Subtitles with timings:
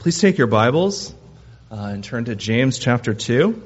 [0.00, 1.14] Please take your Bibles
[1.70, 3.62] uh, and turn to James chapter 2.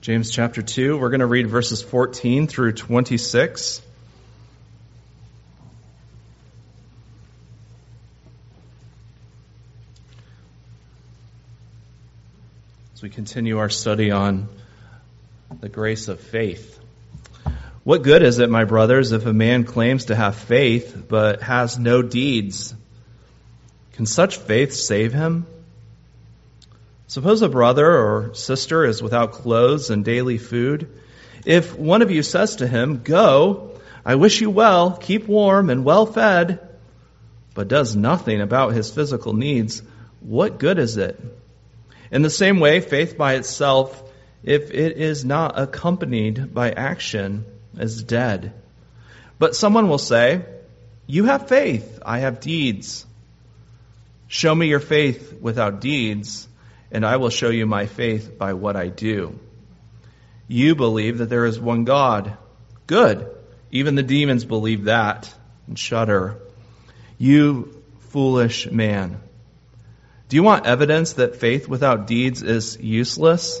[0.00, 3.80] James chapter 2, we're going to read verses 14 through 26.
[12.94, 14.48] As we continue our study on
[15.60, 16.78] the grace of faith.
[17.82, 21.78] What good is it, my brothers, if a man claims to have faith but has
[21.78, 22.74] no deeds?
[23.92, 25.46] Can such faith save him?
[27.06, 31.00] Suppose a brother or sister is without clothes and daily food.
[31.44, 35.84] If one of you says to him, Go, I wish you well, keep warm and
[35.84, 36.68] well fed,
[37.54, 39.82] but does nothing about his physical needs,
[40.20, 41.18] what good is it?
[42.10, 44.02] In the same way, faith by itself
[44.46, 47.44] if it is not accompanied by action,
[47.76, 48.54] is dead.
[49.38, 50.46] But someone will say,
[51.06, 53.04] You have faith, I have deeds.
[54.28, 56.48] Show me your faith without deeds,
[56.90, 59.38] and I will show you my faith by what I do.
[60.48, 62.36] You believe that there is one God.
[62.86, 63.28] Good.
[63.72, 65.32] Even the demons believe that
[65.66, 66.38] and shudder.
[67.18, 69.20] You foolish man.
[70.28, 73.60] Do you want evidence that faith without deeds is useless?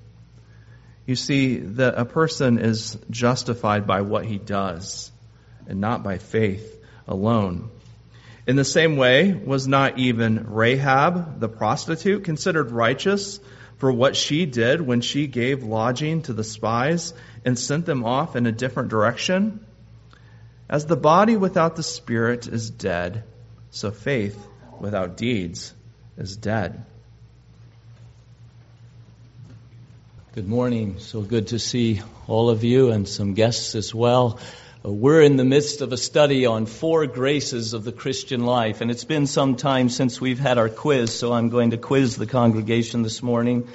[1.05, 5.11] You see, that a person is justified by what he does
[5.67, 6.77] and not by faith
[7.07, 7.69] alone.
[8.47, 13.39] In the same way, was not even Rahab, the prostitute, considered righteous
[13.77, 17.13] for what she did when she gave lodging to the spies
[17.45, 19.65] and sent them off in a different direction?
[20.69, 23.23] As the body without the spirit is dead,
[23.69, 24.37] so faith
[24.79, 25.73] without deeds
[26.17, 26.85] is dead.
[30.33, 30.97] Good morning.
[30.99, 34.39] So good to see all of you and some guests as well.
[34.85, 38.79] Uh, we're in the midst of a study on four graces of the Christian life,
[38.79, 42.15] and it's been some time since we've had our quiz, so I'm going to quiz
[42.15, 43.67] the congregation this morning.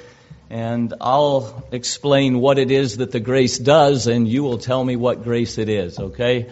[0.48, 4.96] And I'll explain what it is that the grace does, and you will tell me
[4.96, 6.48] what grace it is, okay?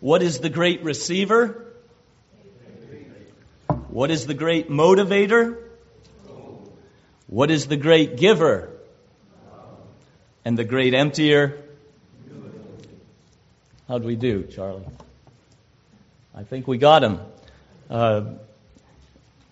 [0.00, 1.72] What is the great receiver?
[3.88, 5.56] What is the great motivator?
[7.28, 8.74] What is the great giver?
[10.48, 11.58] And the great emptier.
[13.86, 14.86] How'd we do, Charlie?
[16.34, 17.20] I think we got him.
[17.90, 18.22] Uh,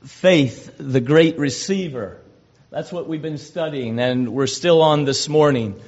[0.07, 2.19] faith, the great receiver.
[2.71, 5.79] That's what we've been studying, and we're still on this morning.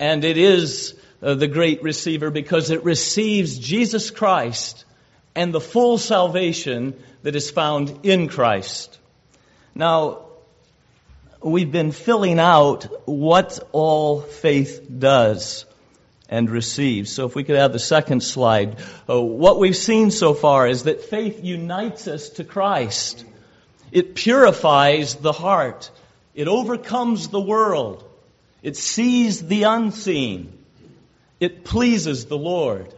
[0.00, 4.84] And it is uh, the great receiver because it receives Jesus Christ
[5.36, 8.98] and the full salvation that is found in Christ.
[9.76, 10.25] Now,
[11.42, 15.64] we've been filling out what all faith does
[16.28, 17.12] and receives.
[17.12, 18.78] So if we could have the second slide.
[19.08, 23.24] Uh, what we've seen so far is that faith unites us to Christ.
[23.92, 25.90] It purifies the heart.
[26.34, 28.04] It overcomes the world.
[28.62, 30.52] It sees the unseen.
[31.38, 32.92] It pleases the Lord.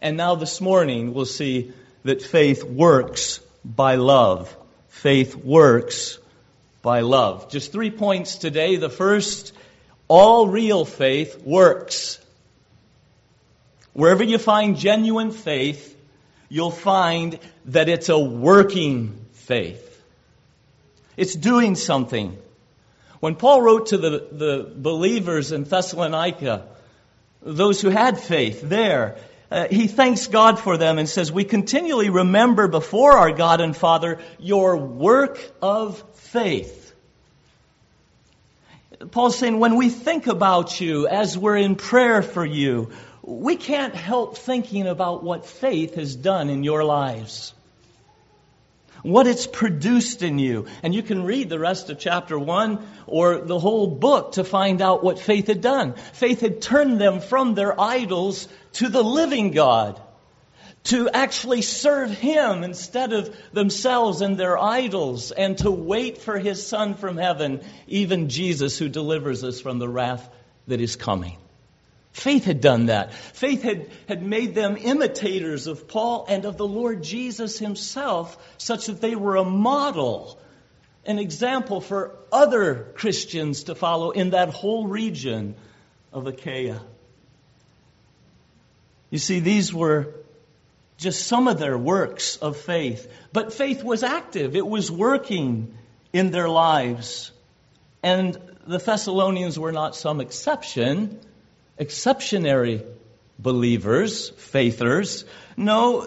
[0.00, 1.72] And now this morning we'll see
[2.04, 4.56] that faith works by love.
[4.88, 6.18] Faith works
[6.82, 7.50] by love.
[7.50, 8.76] Just three points today.
[8.76, 9.52] The first,
[10.08, 12.18] all real faith works.
[13.92, 15.96] Wherever you find genuine faith,
[16.48, 19.86] you'll find that it's a working faith.
[21.16, 22.38] It's doing something.
[23.20, 26.66] When Paul wrote to the, the believers in Thessalonica,
[27.42, 29.18] those who had faith there,
[29.50, 33.76] uh, he thanks God for them and says, We continually remember before our God and
[33.76, 36.94] Father your work of faith.
[39.10, 42.90] Paul's saying, when we think about you as we're in prayer for you,
[43.22, 47.54] we can't help thinking about what faith has done in your lives.
[49.02, 50.66] What it's produced in you.
[50.82, 54.82] And you can read the rest of chapter one or the whole book to find
[54.82, 55.94] out what faith had done.
[56.12, 60.00] Faith had turned them from their idols to the living God
[60.84, 66.66] to actually serve Him instead of themselves and their idols, and to wait for His
[66.66, 70.28] Son from heaven, even Jesus, who delivers us from the wrath
[70.68, 71.36] that is coming.
[72.12, 73.14] Faith had done that.
[73.14, 78.86] Faith had, had made them imitators of Paul and of the Lord Jesus himself, such
[78.86, 80.38] that they were a model,
[81.06, 85.54] an example for other Christians to follow in that whole region
[86.12, 86.80] of Achaia.
[89.10, 90.14] You see, these were
[90.98, 93.10] just some of their works of faith.
[93.32, 95.76] But faith was active, it was working
[96.12, 97.32] in their lives.
[98.02, 98.36] And
[98.66, 101.20] the Thessalonians were not some exception,
[101.80, 102.84] exceptionary
[103.38, 105.24] believers, faithers.
[105.56, 106.06] No,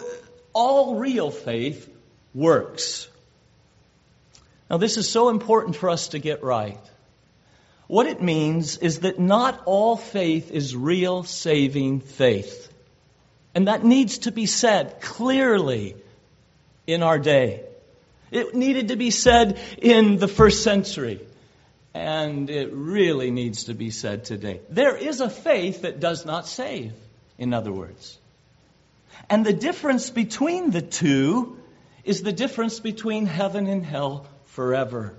[0.52, 1.90] all real faith
[2.32, 3.08] works.
[4.70, 6.80] Now, this is so important for us to get right.
[7.86, 12.72] What it means is that not all faith is real saving faith.
[13.54, 15.96] And that needs to be said clearly
[16.86, 17.64] in our day.
[18.30, 21.20] It needed to be said in the first century.
[21.94, 24.60] And it really needs to be said today.
[24.68, 26.92] There is a faith that does not save,
[27.38, 28.18] in other words.
[29.30, 31.56] And the difference between the two
[32.04, 35.14] is the difference between heaven and hell forever.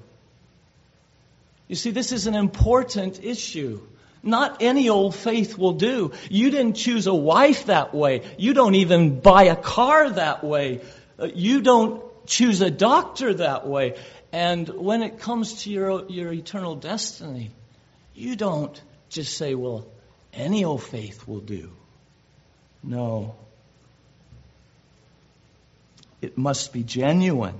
[1.67, 3.81] You see, this is an important issue.
[4.21, 6.11] Not any old faith will do.
[6.29, 8.23] You didn't choose a wife that way.
[8.37, 10.81] You don't even buy a car that way.
[11.17, 13.97] Uh, you don't choose a doctor that way.
[14.35, 17.51] And when it comes to your, your eternal destiny,
[18.13, 19.87] you don't just say, well,
[20.33, 21.71] any old faith will do.
[22.83, 23.35] No.
[26.21, 27.55] It must be genuine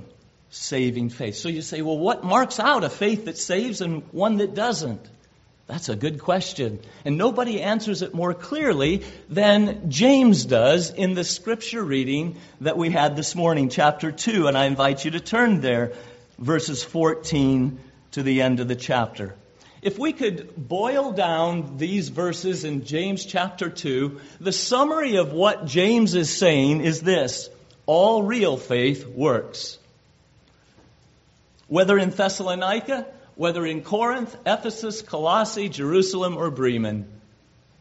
[0.49, 1.35] saving faith.
[1.35, 5.09] So you say, well, what marks out a faith that saves and one that doesn't?
[5.67, 6.81] That's a good question.
[7.05, 12.89] And nobody answers it more clearly than James does in the scripture reading that we
[12.89, 14.47] had this morning, chapter 2.
[14.47, 15.93] And I invite you to turn there,
[16.37, 17.79] verses 14
[18.11, 19.35] to the end of the chapter.
[19.81, 25.65] If we could boil down these verses in James chapter 2, the summary of what
[25.65, 27.49] James is saying is this
[27.85, 29.77] all real faith works.
[31.67, 33.05] Whether in Thessalonica,
[33.35, 37.05] whether in Corinth, Ephesus, Colossae, Jerusalem, or Bremen,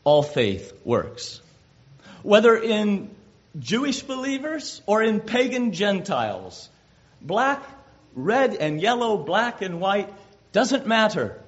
[0.05, 1.41] all faith works.
[2.23, 3.11] Whether in
[3.59, 6.69] Jewish believers or in pagan Gentiles,
[7.21, 7.62] black,
[8.15, 10.13] red, and yellow, black and white,
[10.53, 11.41] doesn't matter.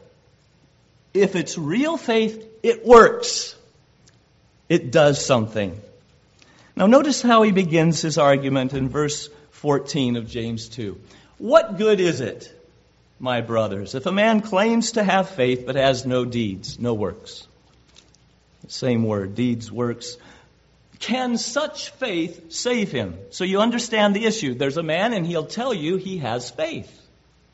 [1.15, 3.55] If it's real faith, it works.
[4.69, 5.81] It does something.
[6.75, 11.01] Now, notice how he begins his argument in verse 14 of James 2.
[11.39, 12.53] What good is it?
[13.19, 17.47] my brothers, if a man claims to have faith but has no deeds, no works,
[18.69, 20.17] same word, deeds, works,
[20.98, 23.19] can such faith save him?
[23.31, 24.54] So you understand the issue.
[24.54, 26.93] There's a man and he'll tell you he has faith.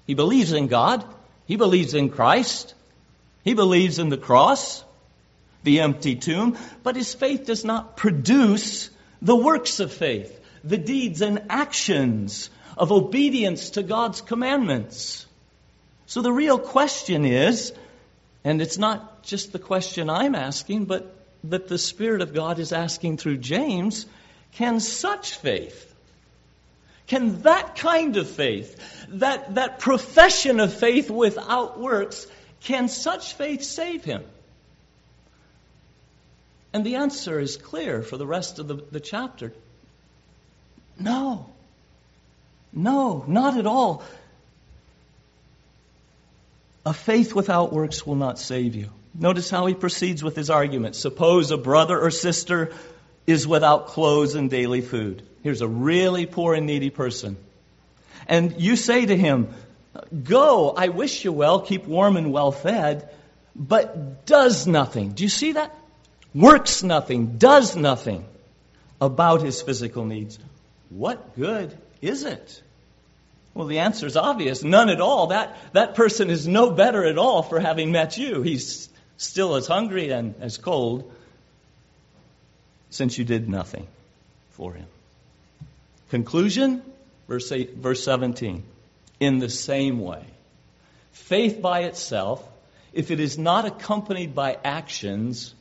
[0.06, 1.04] He believes in God.
[1.46, 2.74] He believes in Christ.
[3.44, 4.84] He believes in the cross,
[5.64, 8.90] the empty tomb, but his faith does not produce
[9.20, 15.26] the works of faith, the deeds and actions of obedience to God's commandments.
[16.06, 17.72] So the real question is,
[18.44, 22.72] and it's not just the question I'm asking, but that the Spirit of God is
[22.72, 24.06] asking through James
[24.52, 25.94] can such faith,
[27.06, 32.26] can that kind of faith, that, that profession of faith without works,
[32.60, 34.22] can such faith save him?
[36.72, 39.52] And the answer is clear for the rest of the, the chapter.
[40.98, 41.50] No.
[42.72, 44.02] No, not at all.
[46.86, 48.88] A faith without works will not save you.
[49.14, 50.96] Notice how he proceeds with his argument.
[50.96, 52.72] Suppose a brother or sister
[53.26, 55.22] is without clothes and daily food.
[55.42, 57.36] Here's a really poor and needy person.
[58.26, 59.54] And you say to him,
[60.24, 63.10] Go, I wish you well, keep warm and well fed,
[63.54, 65.12] but does nothing.
[65.12, 65.74] Do you see that?
[66.34, 68.24] Works nothing, does nothing
[69.00, 70.38] about his physical needs.
[70.88, 72.62] What good is it?
[73.52, 75.26] Well, the answer is obvious none at all.
[75.26, 78.40] That, that person is no better at all for having met you.
[78.40, 78.88] He's
[79.22, 81.10] still as hungry and as cold
[82.90, 83.86] since you did nothing
[84.50, 84.86] for him.
[86.10, 86.82] Conclusion,
[87.28, 88.62] verse, eight, verse 17.
[89.20, 90.24] In the same way,
[91.12, 92.46] faith by itself,
[92.92, 95.54] if it is not accompanied by actions,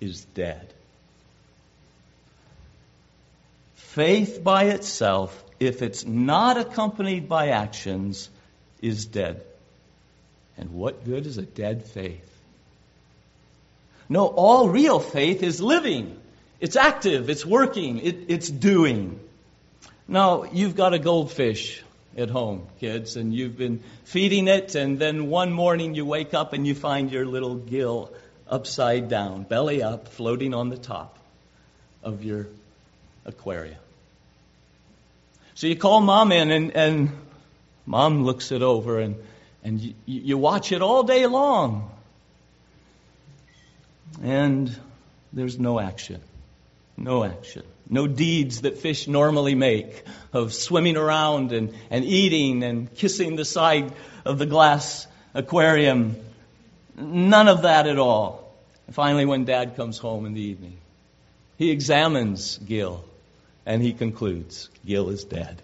[0.00, 0.74] is dead.
[3.76, 8.28] Faith by itself, if it's not accompanied by actions,
[8.82, 9.42] is dead.
[10.58, 12.33] And what good is a dead faith?
[14.08, 16.18] No, all real faith is living.
[16.60, 19.20] It's active, it's working, it, it's doing.
[20.06, 21.82] Now, you've got a goldfish
[22.16, 26.52] at home, kids, and you've been feeding it, and then one morning you wake up
[26.52, 28.12] and you find your little gill
[28.48, 31.18] upside down, belly up, floating on the top
[32.02, 32.46] of your
[33.24, 33.76] aquarium.
[35.54, 37.10] So you call mom in, and, and
[37.86, 39.16] mom looks it over, and,
[39.62, 41.90] and you, you watch it all day long.
[44.22, 44.74] And
[45.32, 46.20] there's no action.
[46.96, 47.62] No action.
[47.88, 53.44] No deeds that fish normally make of swimming around and, and eating and kissing the
[53.44, 53.92] side
[54.24, 56.16] of the glass aquarium.
[56.96, 58.54] None of that at all.
[58.86, 60.78] And finally, when dad comes home in the evening,
[61.58, 63.04] he examines Gil
[63.66, 65.62] and he concludes Gil is dead.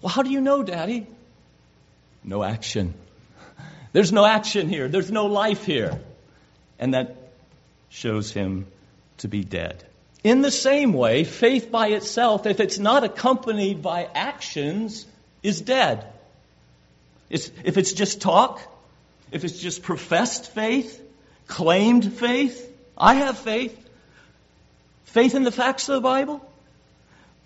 [0.00, 1.06] Well, how do you know, Daddy?
[2.24, 2.94] No action.
[3.92, 4.88] There's no action here.
[4.88, 6.00] There's no life here.
[6.78, 7.16] And that
[7.92, 8.66] shows him
[9.18, 9.84] to be dead.
[10.24, 15.06] In the same way, faith by itself, if it's not accompanied by actions,
[15.42, 16.06] is dead.
[17.28, 18.60] It's, if it's just talk,
[19.30, 21.00] if it's just professed faith,
[21.46, 23.78] claimed faith, I have faith,
[25.04, 26.40] faith in the facts of the Bible,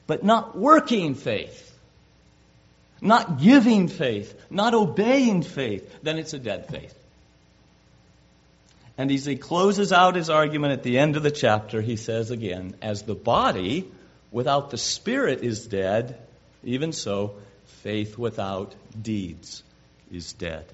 [0.07, 1.77] but not working faith,
[3.01, 6.95] not giving faith, not obeying faith, then it's a dead faith.
[8.99, 12.31] And as he closes out his argument at the end of the chapter, he says
[12.31, 13.91] again, as the body
[14.31, 16.19] without the spirit is dead,
[16.65, 17.35] even so,
[17.83, 19.63] faith without deeds
[20.11, 20.65] is dead.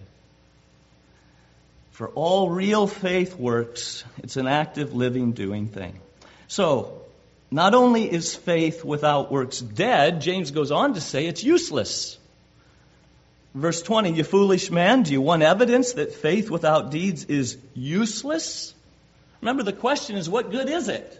[1.90, 6.00] For all real faith works, it's an active, living, doing thing.
[6.48, 7.02] So,
[7.50, 12.18] not only is faith without works dead, James goes on to say it's useless.
[13.54, 18.72] Verse 20, you foolish man, do you want evidence that faith without deeds is useless?
[19.42, 21.18] Remember, the question is, what good is it?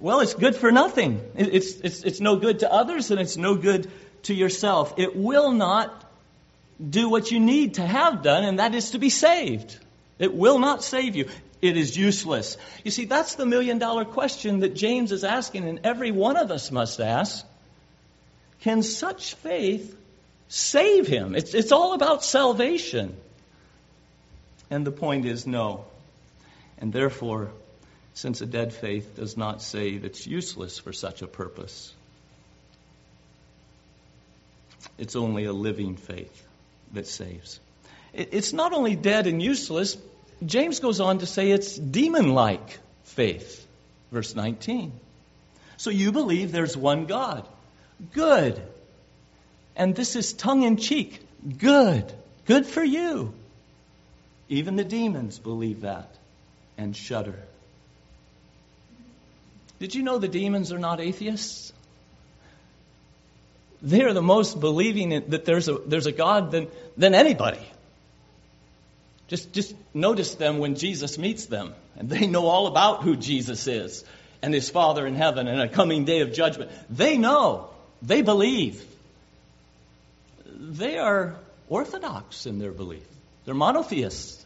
[0.00, 1.20] Well, it's good for nothing.
[1.34, 3.90] It's, it's, it's no good to others and it's no good
[4.24, 4.94] to yourself.
[4.98, 6.04] It will not
[6.88, 9.78] do what you need to have done, and that is to be saved.
[10.18, 11.28] It will not save you.
[11.60, 12.56] It is useless.
[12.84, 16.50] You see, that's the million dollar question that James is asking, and every one of
[16.50, 17.46] us must ask.
[18.60, 19.96] Can such faith
[20.50, 21.34] save him.
[21.34, 23.16] It's, it's all about salvation.
[24.68, 25.86] And the point is no.
[26.78, 27.50] And therefore,
[28.14, 31.94] since a dead faith does not save, it's useless for such a purpose.
[34.98, 36.46] It's only a living faith
[36.92, 37.60] that saves.
[38.12, 39.96] It's not only dead and useless,
[40.44, 43.66] James goes on to say it's demon like faith.
[44.10, 44.92] Verse 19.
[45.76, 47.46] So you believe there's one God.
[48.12, 48.60] Good.
[49.76, 51.20] And this is tongue in cheek.
[51.58, 52.12] Good.
[52.44, 53.32] Good for you.
[54.48, 56.12] Even the demons believe that
[56.76, 57.38] and shudder.
[59.78, 61.72] Did you know the demons are not atheists?
[63.82, 67.66] They are the most believing that there's a, there's a God than, than anybody.
[69.28, 73.66] Just, just notice them when Jesus meets them, and they know all about who Jesus
[73.68, 74.04] is
[74.42, 76.70] and his Father in heaven and a coming day of judgment.
[76.90, 77.70] They know.
[78.02, 78.84] They believe
[80.70, 81.34] they are
[81.68, 83.06] orthodox in their belief.
[83.44, 84.44] They're monotheists.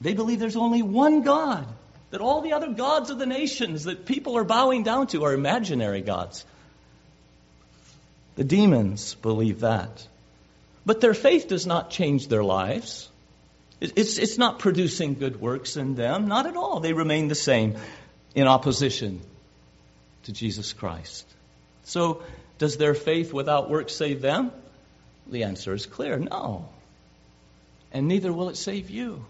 [0.00, 1.66] They believe there's only one God,
[2.10, 5.34] that all the other gods of the nations that people are bowing down to are
[5.34, 6.46] imaginary gods.
[8.36, 10.06] The demons believe that.
[10.86, 13.10] But their faith does not change their lives.
[13.80, 16.80] It's, it's not producing good works in them, not at all.
[16.80, 17.76] They remain the same
[18.34, 19.20] in opposition
[20.24, 21.26] to Jesus Christ.
[21.84, 22.22] So
[22.58, 24.52] does their faith without works save them?
[25.26, 26.68] The answer is clear no.
[27.92, 29.24] And neither will it save you,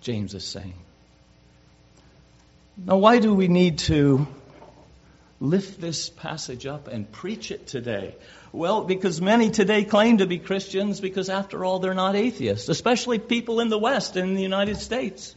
[0.00, 0.74] James is saying.
[2.76, 4.26] Now, why do we need to
[5.40, 8.14] lift this passage up and preach it today?
[8.52, 13.18] Well, because many today claim to be Christians because, after all, they're not atheists, especially
[13.18, 15.34] people in the West, in the United States.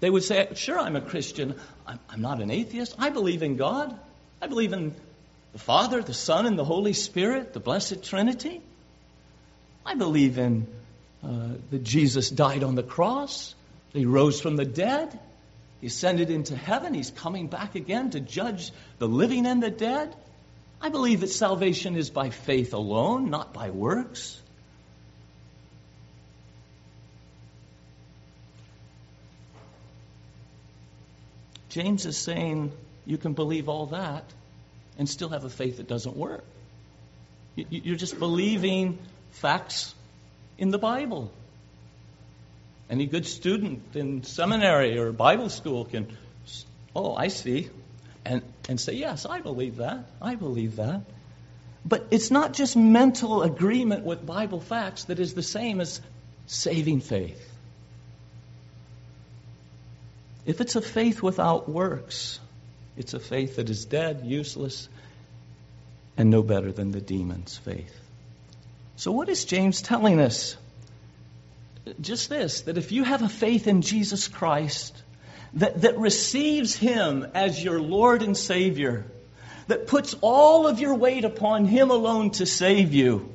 [0.00, 1.54] They would say, Sure, I'm a Christian.
[1.86, 2.94] I'm, I'm not an atheist.
[2.98, 3.98] I believe in God.
[4.40, 4.94] I believe in
[5.52, 8.62] the Father, the Son, and the Holy Spirit, the Blessed Trinity.
[9.84, 10.66] I believe in
[11.22, 13.54] uh, that Jesus died on the cross,
[13.92, 15.18] he rose from the dead,
[15.80, 20.14] he ascended into heaven, he's coming back again to judge the living and the dead.
[20.80, 24.40] I believe that salvation is by faith alone, not by works.
[31.68, 32.72] James is saying
[33.06, 34.24] you can believe all that
[34.98, 36.44] and still have a faith that doesn't work.
[37.54, 38.98] You're just believing
[39.32, 39.94] facts
[40.58, 41.30] in the Bible.
[42.88, 46.16] Any good student in seminary or Bible school can,
[46.94, 47.70] oh, I see,
[48.24, 50.06] and, and say, yes, I believe that.
[50.20, 51.02] I believe that.
[51.84, 56.00] But it's not just mental agreement with Bible facts that is the same as
[56.46, 57.48] saving faith.
[60.44, 62.38] If it's a faith without works,
[62.96, 64.88] it's a faith that is dead, useless,
[66.16, 67.98] and no better than the demon's faith.
[68.96, 70.56] So, what is James telling us?
[72.00, 75.00] Just this that if you have a faith in Jesus Christ,
[75.54, 79.04] that, that receives Him as your Lord and Savior,
[79.68, 83.32] that puts all of your weight upon Him alone to save you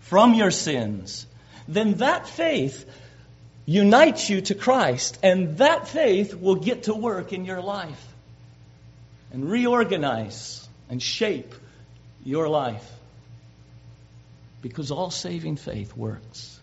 [0.00, 1.26] from your sins,
[1.66, 2.88] then that faith
[3.66, 8.13] unites you to Christ, and that faith will get to work in your life
[9.34, 11.52] and reorganize and shape
[12.24, 12.88] your life.
[14.62, 16.60] Because all saving faith works.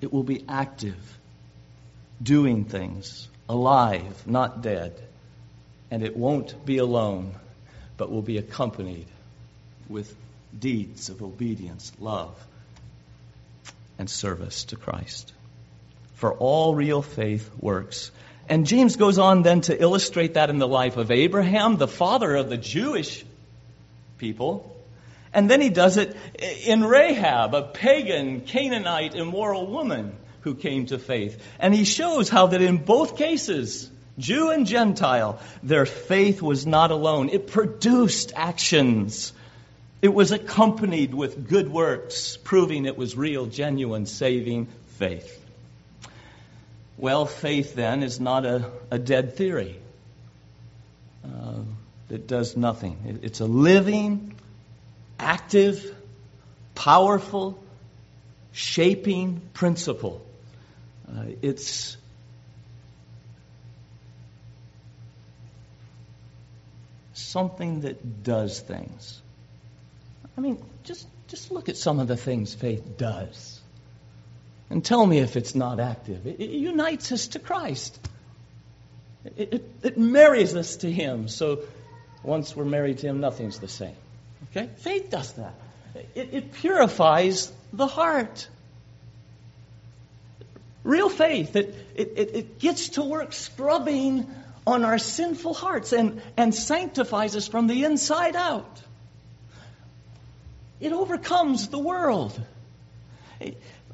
[0.00, 0.98] It will be active,
[2.20, 5.00] doing things, alive, not dead.
[5.92, 7.36] And it won't be alone,
[7.96, 9.06] but will be accompanied
[9.88, 10.12] with
[10.58, 12.36] deeds of obedience, love,
[14.00, 15.32] and service to Christ.
[16.14, 18.10] For all real faith works.
[18.48, 22.34] And James goes on then to illustrate that in the life of Abraham, the father
[22.34, 23.24] of the Jewish
[24.18, 24.70] people.
[25.32, 26.16] And then he does it
[26.66, 31.42] in Rahab, a pagan, Canaanite, immoral woman who came to faith.
[31.58, 36.90] And he shows how that in both cases, Jew and Gentile, their faith was not
[36.90, 37.30] alone.
[37.30, 39.32] It produced actions
[40.04, 44.66] it was accompanied with good works, proving it was real, genuine, saving
[44.98, 45.42] faith.
[46.96, 49.78] Well, faith then is not a, a dead theory
[51.24, 51.60] uh,
[52.08, 52.98] that does nothing.
[53.06, 54.34] It, it's a living,
[55.18, 55.94] active,
[56.74, 57.62] powerful,
[58.52, 60.24] shaping principle.
[61.08, 61.96] Uh, it's
[67.14, 69.20] something that does things.
[70.36, 73.53] I mean, just, just look at some of the things faith does.
[74.70, 76.26] And tell me if it's not active.
[76.26, 77.98] It, it unites us to Christ.
[79.36, 81.28] It, it, it marries us to Him.
[81.28, 81.60] So
[82.22, 83.96] once we're married to Him, nothing's the same.
[84.50, 84.70] Okay?
[84.78, 85.54] Faith does that.
[86.14, 88.48] It, it purifies the heart.
[90.82, 94.26] Real faith, it, it, it gets to work scrubbing
[94.66, 98.80] on our sinful hearts and, and sanctifies us from the inside out.
[100.80, 102.38] It overcomes the world.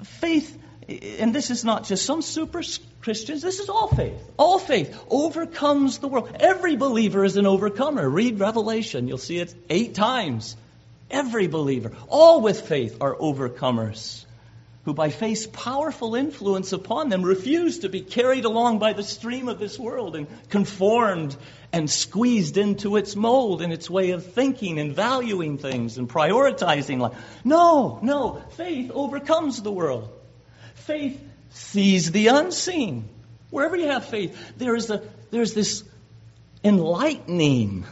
[0.03, 0.60] Faith,
[0.91, 2.63] and this is not just some super
[3.01, 4.21] Christians, this is all faith.
[4.37, 6.37] All faith overcomes the world.
[6.41, 8.09] Every believer is an overcomer.
[8.09, 10.57] Read Revelation, you'll see it eight times.
[11.11, 14.25] Every believer, all with faith, are overcomers
[14.85, 19.49] who, by faith's powerful influence upon them, refuse to be carried along by the stream
[19.49, 21.37] of this world and conformed
[21.73, 26.99] and squeezed into its mold and its way of thinking and valuing things and prioritizing
[26.99, 27.17] life.
[27.45, 28.43] No, no.
[28.57, 30.11] Faith overcomes the world.
[30.81, 33.09] Faith sees the unseen.
[33.51, 35.83] Wherever you have faith, there is a, there's this
[36.63, 37.85] enlightening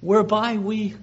[0.00, 0.94] whereby we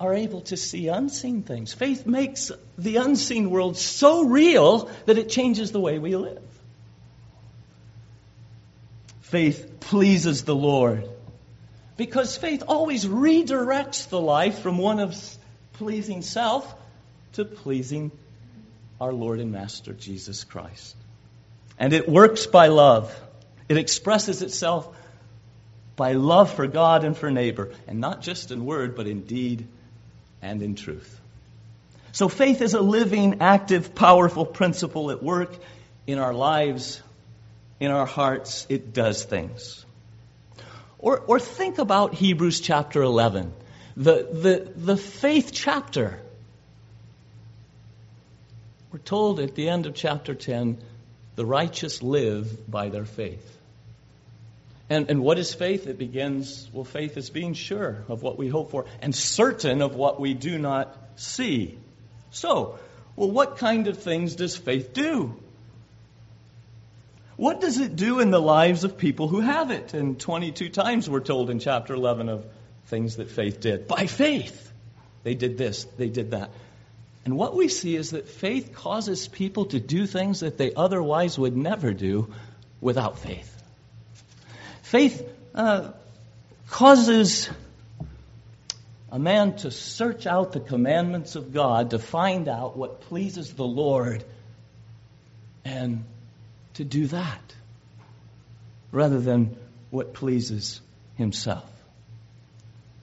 [0.00, 1.72] are able to see unseen things.
[1.72, 6.42] Faith makes the unseen world so real that it changes the way we live.
[9.22, 11.08] Faith pleases the Lord.
[11.96, 15.16] Because faith always redirects the life from one of
[15.74, 16.72] pleasing self
[17.32, 18.12] to pleasing
[19.00, 20.96] our Lord and Master Jesus Christ.
[21.78, 23.14] And it works by love.
[23.68, 24.88] It expresses itself
[25.96, 29.66] by love for God and for neighbor, and not just in word, but in deed
[30.40, 31.20] and in truth.
[32.12, 35.54] So faith is a living, active, powerful principle at work
[36.06, 37.02] in our lives,
[37.80, 38.66] in our hearts.
[38.68, 39.84] It does things.
[40.98, 43.52] Or, or think about Hebrews chapter 11,
[43.96, 46.20] the, the, the faith chapter.
[48.98, 50.76] We're told at the end of chapter 10,
[51.36, 53.56] the righteous live by their faith.
[54.90, 55.86] And, and what is faith?
[55.86, 59.94] It begins, well, faith is being sure of what we hope for and certain of
[59.94, 61.78] what we do not see.
[62.32, 62.80] So,
[63.14, 65.36] well, what kind of things does faith do?
[67.36, 69.94] What does it do in the lives of people who have it?
[69.94, 72.44] And 22 times we're told in chapter 11 of
[72.86, 73.86] things that faith did.
[73.86, 74.72] By faith,
[75.22, 76.50] they did this, they did that.
[77.28, 81.38] And what we see is that faith causes people to do things that they otherwise
[81.38, 82.32] would never do
[82.80, 83.54] without faith.
[84.80, 85.90] Faith uh,
[86.70, 87.50] causes
[89.12, 93.66] a man to search out the commandments of God to find out what pleases the
[93.66, 94.24] Lord
[95.66, 96.04] and
[96.76, 97.54] to do that
[98.90, 99.54] rather than
[99.90, 100.80] what pleases
[101.16, 101.70] himself.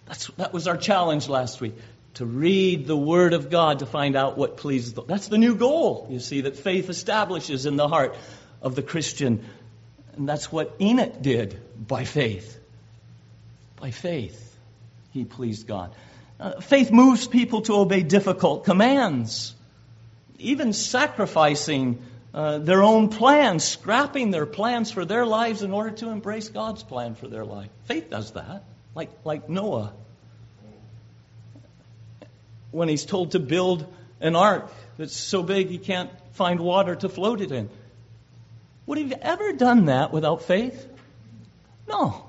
[0.07, 1.75] That's, that was our challenge last week.
[2.15, 5.55] To read the Word of God to find out what pleases the That's the new
[5.55, 8.15] goal, you see, that faith establishes in the heart
[8.61, 9.45] of the Christian.
[10.15, 12.59] And that's what Enoch did by faith.
[13.75, 14.57] By faith,
[15.11, 15.93] he pleased God.
[16.39, 19.53] Uh, faith moves people to obey difficult commands,
[20.39, 22.01] even sacrificing
[22.33, 26.83] uh, their own plans, scrapping their plans for their lives in order to embrace God's
[26.83, 27.69] plan for their life.
[27.85, 29.93] Faith does that, like, like Noah.
[32.75, 33.85] When he's told to build
[34.19, 37.69] an ark that's so big he can't find water to float it in.
[38.85, 40.85] Would he have ever done that without faith?
[41.87, 42.25] No.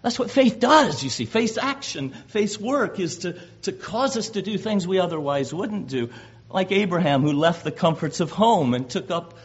[0.00, 1.26] That's what faith does, you see.
[1.26, 5.88] Faith's action, faith's work is to, to cause us to do things we otherwise wouldn't
[5.88, 6.08] do
[6.48, 9.38] like Abraham, who left the comforts of home and took up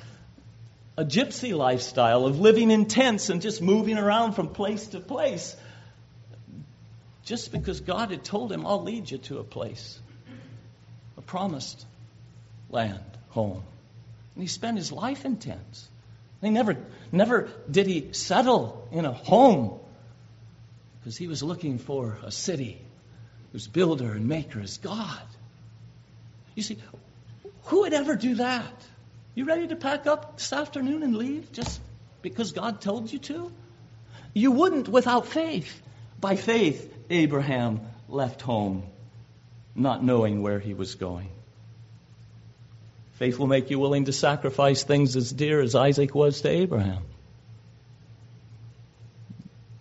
[0.97, 5.55] a gypsy lifestyle of living in tents and just moving around from place to place.
[7.27, 9.99] Just because God had told him, I'll lead you to a place,
[11.17, 11.85] a promised
[12.69, 13.63] land, home.
[14.33, 15.89] And he spent his life in tents.
[16.39, 16.77] He never,
[17.11, 19.77] never did he settle in a home
[20.99, 22.79] because he was looking for a city
[23.51, 25.27] whose builder and maker is God.
[26.55, 26.77] You see,
[27.63, 28.87] who would ever do that?
[29.35, 31.81] You ready to pack up this afternoon and leave just
[32.21, 33.51] because God told you to?
[34.33, 35.81] You wouldn't without faith.
[36.19, 38.83] By faith, Abraham left home,
[39.75, 41.29] not knowing where he was going.
[43.13, 47.03] Faith will make you willing to sacrifice things as dear as Isaac was to Abraham.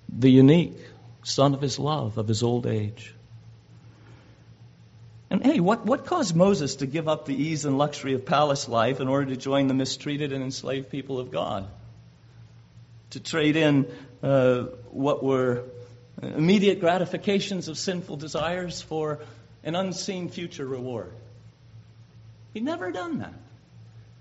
[0.08, 0.78] The unique
[1.22, 3.14] son of his love, of his old age.
[5.28, 8.68] And hey, what, what caused Moses to give up the ease and luxury of palace
[8.68, 11.66] life in order to join the mistreated and enslaved people of God?
[13.10, 13.86] To trade in
[14.22, 15.64] uh, what were
[16.22, 19.20] immediate gratifications of sinful desires for
[19.62, 21.12] an unseen future reward.
[22.54, 23.34] He'd never done that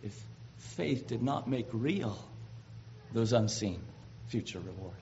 [0.04, 0.20] if
[0.58, 2.18] faith did not make real
[3.14, 3.82] those unseen
[4.28, 4.96] future rewards.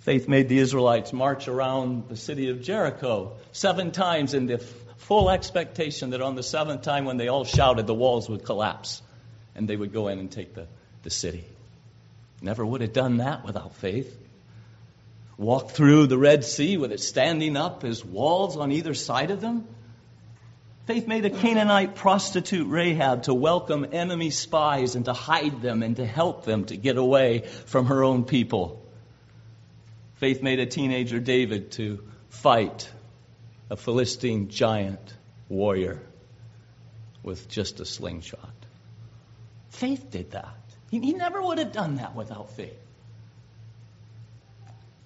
[0.00, 4.58] Faith made the Israelites march around the city of Jericho seven times in the
[4.98, 9.02] full expectation that on the seventh time, when they all shouted, the walls would collapse
[9.54, 10.66] and they would go in and take the,
[11.02, 11.44] the city.
[12.40, 14.16] Never would have done that without faith.
[15.38, 19.40] Walk through the Red Sea with it standing up as walls on either side of
[19.40, 19.66] them.
[20.86, 25.96] Faith made a Canaanite prostitute Rahab to welcome enemy spies and to hide them and
[25.96, 28.82] to help them to get away from her own people.
[30.14, 32.88] Faith made a teenager David to fight
[33.68, 35.12] a Philistine giant
[35.48, 36.00] warrior
[37.22, 38.54] with just a slingshot.
[39.70, 40.56] Faith did that.
[40.90, 42.78] He, he never would have done that without faith.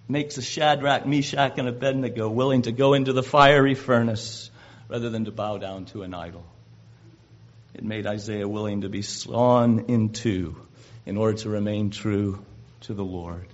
[0.09, 4.51] Makes a Shadrach, Meshach, and Abednego willing to go into the fiery furnace
[4.89, 6.45] rather than to bow down to an idol.
[7.75, 10.57] It made Isaiah willing to be sawn in two
[11.07, 12.45] in order to remain true
[12.83, 13.47] to the Lord.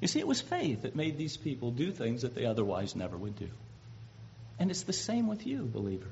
[0.00, 3.16] You see, it was faith that made these people do things that they otherwise never
[3.16, 3.48] would do.
[4.58, 6.10] And it's the same with you, believer.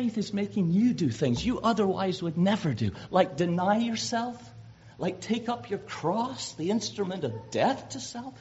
[0.00, 4.42] Faith is making you do things you otherwise would never do, like deny yourself,
[4.96, 8.32] like take up your cross, the instrument of death to self,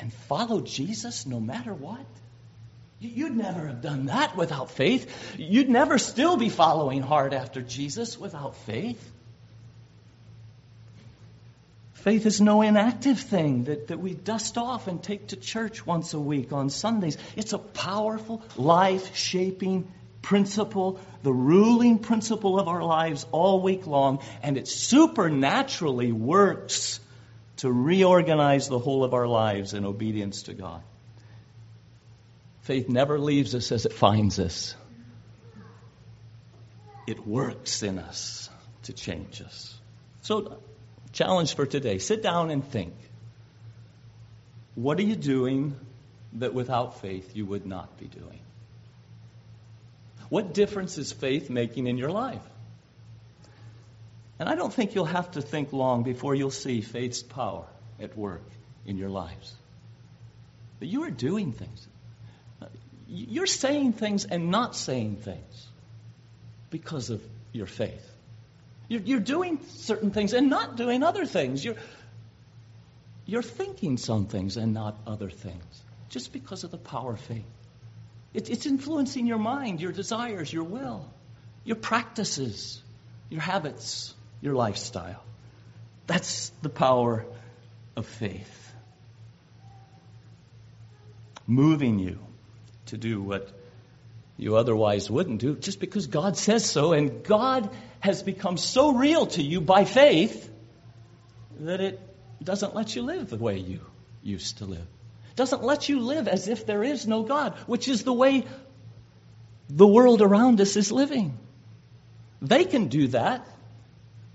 [0.00, 2.06] and follow Jesus no matter what.
[3.00, 5.34] You'd never have done that without faith.
[5.36, 9.12] You'd never still be following hard after Jesus without faith.
[11.92, 16.14] Faith is no inactive thing that, that we dust off and take to church once
[16.14, 17.18] a week on Sundays.
[17.36, 19.92] It's a powerful, life shaping
[20.26, 27.00] principle, the ruling principle of our lives all week long, and it supernaturally works
[27.58, 30.82] to reorganize the whole of our lives in obedience to God.
[32.62, 34.74] Faith never leaves us as it finds us.
[37.06, 38.50] It works in us
[38.82, 39.74] to change us.
[40.22, 40.58] So
[41.16, 42.92] Challenge for today sit down and think.
[44.74, 45.74] What are you doing
[46.34, 48.40] that without faith you would not be doing?
[50.28, 52.42] What difference is faith making in your life?
[54.38, 57.64] And I don't think you'll have to think long before you'll see faith's power
[58.00, 58.42] at work
[58.84, 59.54] in your lives.
[60.78, 61.86] But you are doing things.
[63.08, 65.66] You're saying things and not saying things
[66.70, 68.10] because of your faith.
[68.88, 71.64] You're, doing certain things and not doing other things.
[71.64, 71.76] You're,
[73.24, 77.42] you're thinking some things and not other things just because of the power of faith.
[78.36, 81.10] It, it's influencing your mind, your desires, your will,
[81.64, 82.82] your practices,
[83.30, 85.22] your habits, your lifestyle.
[86.06, 87.26] That's the power
[87.96, 88.56] of faith.
[91.46, 92.18] moving you
[92.86, 93.48] to do what
[94.36, 97.70] you otherwise wouldn't do, just because God says so, and God
[98.00, 100.50] has become so real to you by faith
[101.60, 102.00] that it
[102.42, 103.80] doesn't let you live the way you
[104.22, 104.86] used to live.
[105.36, 108.44] Doesn't let you live as if there is no God, which is the way
[109.68, 111.38] the world around us is living.
[112.40, 113.46] They can do that,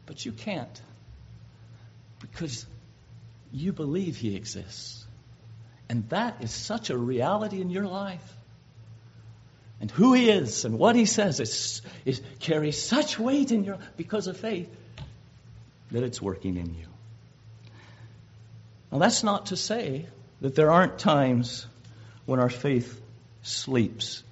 [0.06, 0.82] but you can't
[2.20, 2.66] because
[3.52, 5.06] you believe He exists.
[5.90, 8.38] And that is such a reality in your life.
[9.80, 13.80] And who He is and what He says is, is carries such weight in your
[13.98, 14.70] because of faith
[15.92, 16.86] that it's working in you.
[18.92, 20.06] Now, that's not to say
[20.42, 21.66] that there aren't times
[22.26, 23.00] when our faith
[23.44, 24.24] sleeps.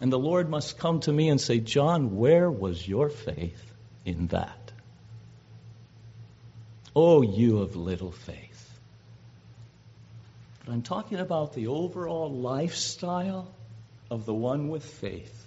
[0.00, 3.62] And the Lord must come to me and say, Jon, where was your faith
[4.04, 4.72] in that?
[6.94, 8.78] Oh, you of little faith.
[10.64, 13.52] But I'm talking about the overall lifestyle
[14.10, 15.38] of the one with faith.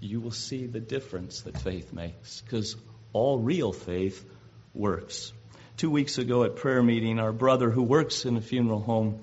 [0.00, 2.76] You will see the difference that faith makes because
[3.12, 4.24] all real faith
[4.72, 5.32] works.
[5.78, 9.22] Two weeks ago at prayer meeting, our brother who works in a funeral home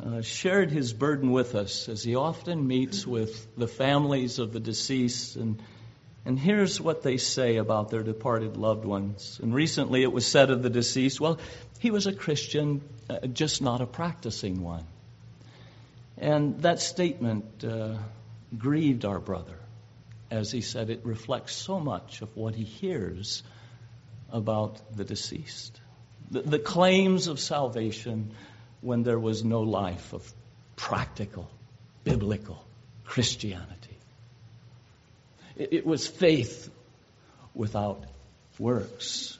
[0.00, 4.60] uh, shared his burden with us as he often meets with the families of the
[4.60, 5.60] deceased and
[6.24, 9.40] and here's what they say about their departed loved ones.
[9.42, 11.40] And recently it was said of the deceased, well,
[11.80, 14.84] he was a Christian, uh, just not a practicing one.
[16.16, 17.96] And that statement uh,
[18.56, 19.58] grieved our brother.
[20.30, 23.42] As he said, it reflects so much of what he hears
[24.30, 25.80] about the deceased.
[26.30, 28.32] The, the claims of salvation
[28.80, 30.32] when there was no life of
[30.76, 31.50] practical,
[32.04, 32.64] biblical
[33.04, 33.96] Christianity.
[35.56, 36.70] It was faith
[37.54, 38.04] without
[38.58, 39.38] works.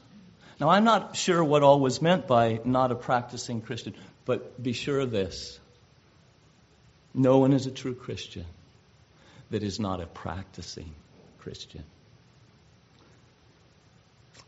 [0.60, 4.72] Now, I'm not sure what all was meant by not a practicing Christian, but be
[4.72, 5.60] sure of this.
[7.14, 8.44] No one is a true Christian
[9.50, 10.92] that is not a practicing
[11.38, 11.84] Christian.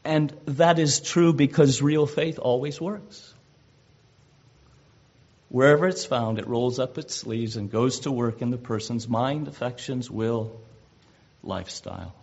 [0.04, 3.34] And that is true because real faith always works.
[5.48, 9.08] Wherever it's found, it rolls up its sleeves and goes to work in the person's
[9.08, 10.60] mind, affections, will,
[11.42, 12.14] lifestyle.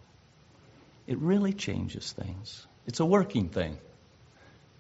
[1.08, 2.66] It really changes things.
[2.86, 3.78] It's a working thing.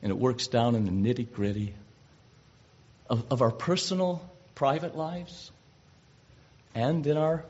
[0.02, 1.73] And it works down in the nitty gritty
[3.10, 4.21] of, of our personal,
[4.56, 5.52] private lives
[6.73, 7.45] and in our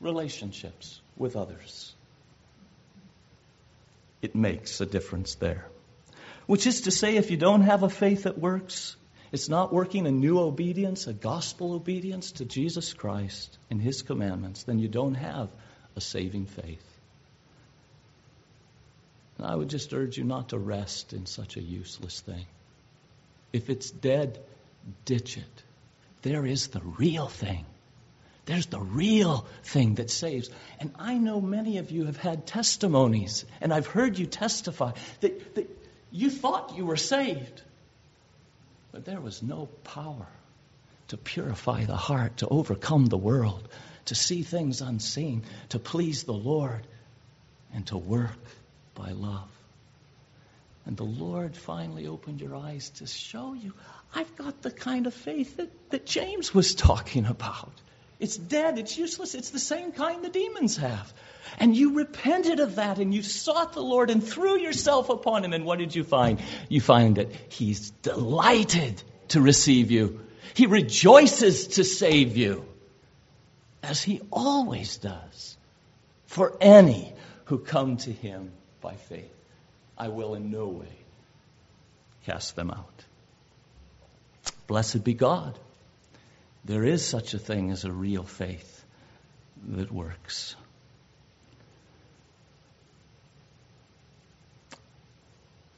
[0.00, 1.94] relationships with others.
[4.22, 5.66] It makes a difference there.
[6.46, 8.96] Which is to say, if you don't have a faith that works,
[9.32, 14.62] it's not working a new obedience, a gospel obedience to Jesus Christ and His commandments,
[14.62, 15.50] then you don't have
[15.96, 16.84] a saving faith.
[19.38, 22.46] And I would just urge you not to rest in such a useless thing.
[23.52, 24.38] If it's dead,
[25.04, 25.62] ditch it.
[26.22, 27.66] There is the real thing.
[28.46, 30.50] There's the real thing that saves.
[30.78, 35.54] And I know many of you have had testimonies, and I've heard you testify that,
[35.56, 35.68] that
[36.12, 37.62] you thought you were saved,
[38.92, 40.28] but there was no power
[41.08, 43.68] to purify the heart, to overcome the world,
[44.06, 46.86] to see things unseen, to please the Lord,
[47.74, 48.38] and to work
[48.94, 49.50] by love.
[50.84, 53.72] And the Lord finally opened your eyes to show you
[54.14, 57.72] I've got the kind of faith that, that James was talking about.
[58.18, 61.12] It's dead, it's useless, it's the same kind the demons have.
[61.58, 65.52] And you repented of that and you sought the Lord and threw yourself upon him.
[65.52, 66.40] And what did you find?
[66.68, 70.20] You find that he's delighted to receive you,
[70.54, 72.64] he rejoices to save you
[73.82, 75.56] as he always does,
[76.26, 77.12] for any
[77.46, 79.32] who come to him by faith.
[79.98, 80.92] I will in no way
[82.24, 83.04] cast them out.
[84.66, 85.58] Blessed be God.
[86.66, 88.84] There is such a thing as a real faith
[89.68, 90.56] that works.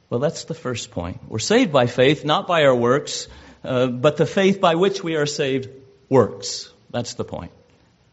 [0.09, 1.19] Well, that's the first point.
[1.27, 3.27] We're saved by faith, not by our works,
[3.63, 5.69] uh, but the faith by which we are saved
[6.09, 6.73] works.
[6.89, 7.51] That's the point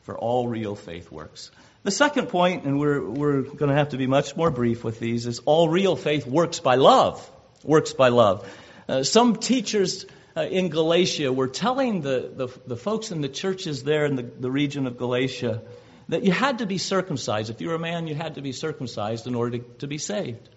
[0.02, 1.50] for all real faith works.
[1.82, 5.00] The second point, and we're, we're going to have to be much more brief with
[5.00, 7.26] these, is all real faith works by love.
[7.64, 8.46] Works by love.
[8.86, 10.04] Uh, some teachers
[10.36, 14.22] uh, in Galatia were telling the, the, the, folks in the churches there in the,
[14.22, 15.62] the region of Galatia
[16.08, 17.50] that you had to be circumcised.
[17.50, 19.98] If you were a man, you had to be circumcised in order to, to be
[19.98, 20.48] saved.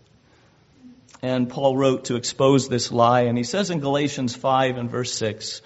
[1.22, 5.14] And Paul wrote to expose this lie, and he says in Galatians 5 and verse
[5.14, 5.62] 6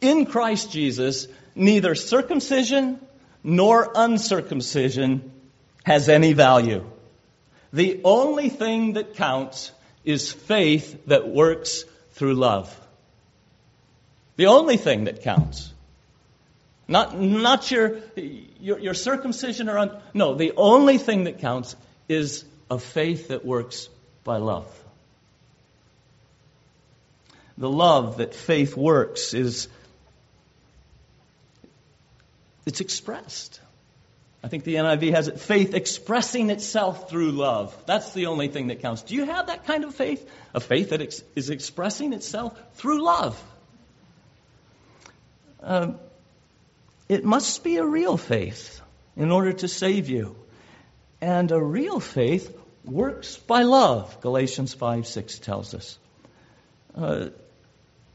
[0.00, 3.00] In Christ Jesus, neither circumcision
[3.42, 5.32] nor uncircumcision
[5.84, 6.84] has any value.
[7.72, 9.72] The only thing that counts
[10.04, 12.80] is faith that works through love.
[14.36, 15.72] The only thing that counts
[16.86, 18.00] Not, not your,
[18.60, 21.76] your, your circumcision or un- no, the only thing that counts
[22.08, 23.88] is a faith that works
[24.22, 24.66] by love.
[27.56, 29.68] The love that faith works is
[32.66, 33.60] it's expressed.
[34.42, 37.74] I think the NIV has it faith expressing itself through love.
[37.86, 39.02] That's the only thing that counts.
[39.02, 40.28] Do you have that kind of faith?
[40.52, 43.42] A faith that ex- is expressing itself through love.
[45.64, 45.92] Uh,
[47.08, 48.80] it must be a real faith
[49.16, 50.36] in order to save you.
[51.20, 55.98] And a real faith works by love, Galatians 5 6 tells us.
[56.94, 57.28] Uh,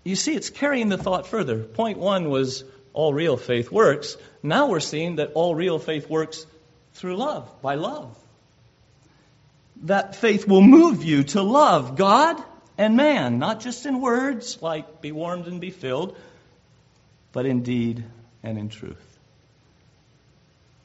[0.04, 1.60] you see, it's carrying the thought further.
[1.60, 4.16] Point one was all real faith works.
[4.44, 6.46] Now we're seeing that all real faith works
[6.94, 8.18] through love, by love.
[9.84, 12.42] That faith will move you to love God
[12.78, 16.16] and man, not just in words like be warmed and be filled,
[17.32, 18.04] but in deed
[18.44, 19.20] and in truth.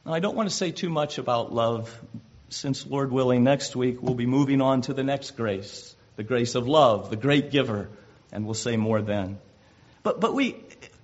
[0.05, 1.99] Now, I don't want to say too much about love,
[2.49, 6.55] since, Lord willing, next week we'll be moving on to the next grace, the grace
[6.55, 7.89] of love, the great giver,
[8.31, 9.39] and we'll say more then.
[10.03, 10.57] But, but we,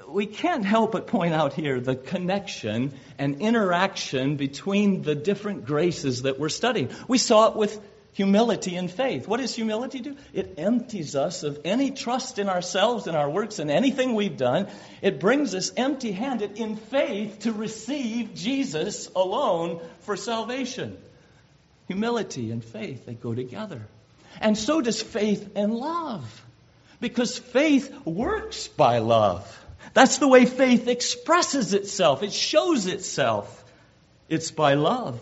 [0.08, 6.23] we can't help but point out here the connection and interaction between the different graces
[6.23, 6.89] that we're studying.
[7.08, 7.80] We saw it with
[8.13, 9.28] humility and faith.
[9.28, 10.17] What does humility do?
[10.34, 14.67] It empties us of any trust in ourselves and our works and anything we've done.
[15.02, 20.97] It brings us empty handed in faith to receive Jesus alone for salvation.
[21.88, 23.82] Humility and faith, they go together.
[24.39, 26.45] And so does faith and love.
[27.00, 29.60] Because faith works by love.
[29.93, 32.24] That's the way faith expresses itself.
[32.24, 33.58] It shows itself.
[34.30, 35.19] It's by love.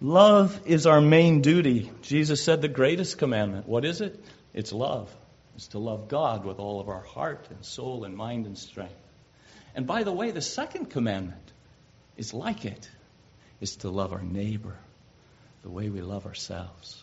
[0.00, 1.90] Love is our main duty.
[2.02, 3.66] Jesus said the greatest commandment.
[3.66, 4.22] What is it?
[4.54, 5.12] It's love.
[5.56, 8.94] It's to love God with all of our heart and soul and mind and strength.
[9.74, 11.52] And by the way, the second commandment
[12.16, 12.72] is like it.
[12.72, 12.90] it.
[13.60, 14.76] Is to love our neighbor
[15.62, 17.02] the way we love ourselves.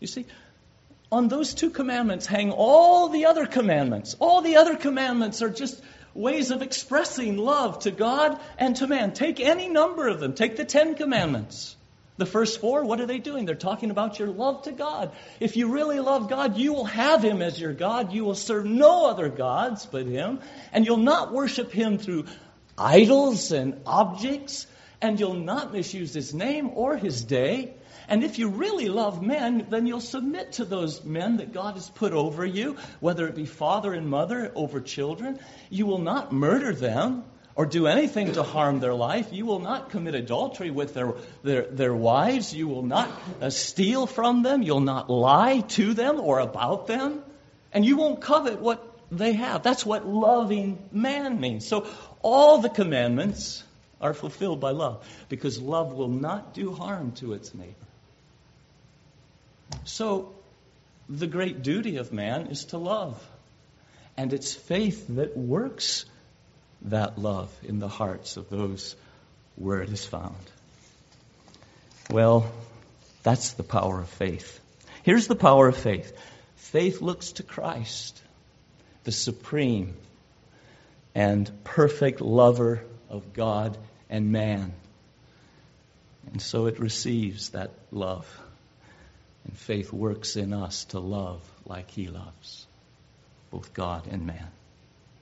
[0.00, 0.24] You see,
[1.12, 4.16] on those two commandments hang all the other commandments.
[4.18, 5.78] All the other commandments are just
[6.14, 9.12] ways of expressing love to God and to man.
[9.12, 10.32] Take any number of them.
[10.32, 11.76] Take the Ten Commandments.
[12.20, 13.46] The first four, what are they doing?
[13.46, 15.12] They're talking about your love to God.
[15.40, 18.12] If you really love God, you will have Him as your God.
[18.12, 20.40] You will serve no other gods but Him.
[20.70, 22.26] And you'll not worship Him through
[22.76, 24.66] idols and objects.
[25.00, 27.72] And you'll not misuse His name or His day.
[28.06, 31.88] And if you really love men, then you'll submit to those men that God has
[31.88, 35.38] put over you, whether it be father and mother over children.
[35.70, 37.24] You will not murder them
[37.60, 39.34] or do anything to harm their life.
[39.34, 42.54] You will not commit adultery with their, their, their wives.
[42.54, 44.62] You will not uh, steal from them.
[44.62, 47.22] You'll not lie to them or about them.
[47.70, 49.62] And you won't covet what they have.
[49.62, 51.68] That's what loving man means.
[51.68, 51.86] So
[52.22, 53.62] all the commandments
[54.00, 57.74] are fulfilled by love because love will not do harm to its neighbor.
[59.84, 60.32] So
[61.10, 63.22] the great duty of man is to love.
[64.16, 66.06] And it's faith that works
[66.82, 68.96] that love in the hearts of those
[69.56, 70.34] where it is found.
[72.10, 72.50] Well,
[73.22, 74.58] that's the power of faith.
[75.02, 76.12] Here's the power of faith
[76.56, 78.20] faith looks to Christ,
[79.04, 79.96] the supreme
[81.14, 83.76] and perfect lover of God
[84.08, 84.72] and man.
[86.32, 88.26] And so it receives that love.
[89.44, 92.66] And faith works in us to love like he loves,
[93.50, 94.48] both God and man.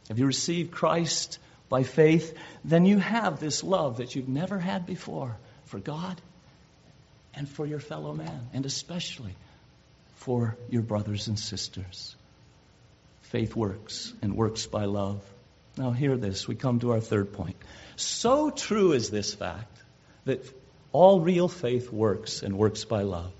[0.08, 4.86] Have you received Christ by faith, then you have this love that you've never had
[4.86, 6.20] before for God
[7.34, 9.34] and for your fellow man, and especially
[10.16, 12.16] for your brothers and sisters.
[13.22, 15.22] Faith works and works by love.
[15.76, 16.48] Now, hear this.
[16.48, 17.56] We come to our third point.
[17.96, 19.76] So true is this fact
[20.24, 20.44] that
[20.92, 23.30] all real faith works and works by love,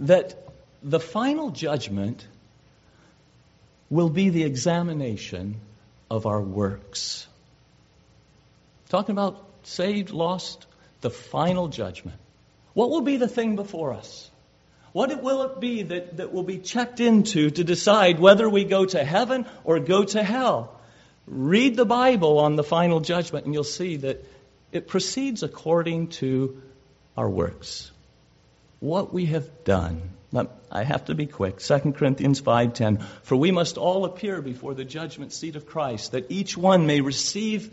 [0.00, 0.36] that
[0.82, 2.26] the final judgment
[3.88, 5.56] will be the examination
[6.10, 7.26] of our works.
[8.88, 10.66] Talking about saved, lost,
[11.00, 12.18] the final judgment.
[12.72, 14.30] What will be the thing before us?
[14.92, 18.86] What will it be that, that will be checked into to decide whether we go
[18.86, 20.78] to heaven or go to hell?
[21.26, 24.24] Read the Bible on the final judgment and you'll see that
[24.72, 26.62] it proceeds according to
[27.16, 27.90] our works.
[28.80, 30.10] What we have done.
[30.70, 31.60] I have to be quick.
[31.60, 36.30] 2 Corinthians 5:10 For we must all appear before the judgment seat of Christ that
[36.30, 37.70] each one may receive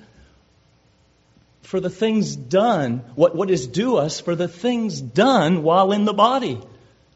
[1.64, 6.06] for the things done, what, what is due us for the things done while in
[6.06, 6.62] the body,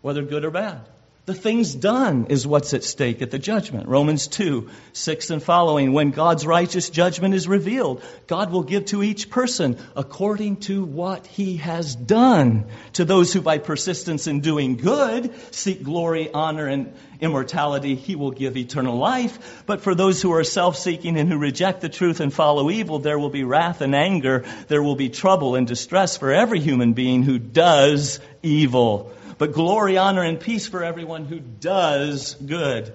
[0.02, 0.82] whether good or bad.
[1.28, 3.90] The things done is what's at stake at the judgment.
[3.90, 5.92] Romans 2, 6 and following.
[5.92, 11.28] When God's righteous judgment is revealed, God will give to each person according to what
[11.28, 12.68] he has done.
[12.94, 18.32] To those who by persistence in doing good seek glory, honor, and immortality, he will
[18.32, 19.66] give eternal life.
[19.66, 23.20] But for those who are self-seeking and who reject the truth and follow evil, there
[23.20, 24.46] will be wrath and anger.
[24.70, 29.98] There will be trouble and distress for every human being who does evil but glory,
[29.98, 32.94] honor, and peace for everyone who does good.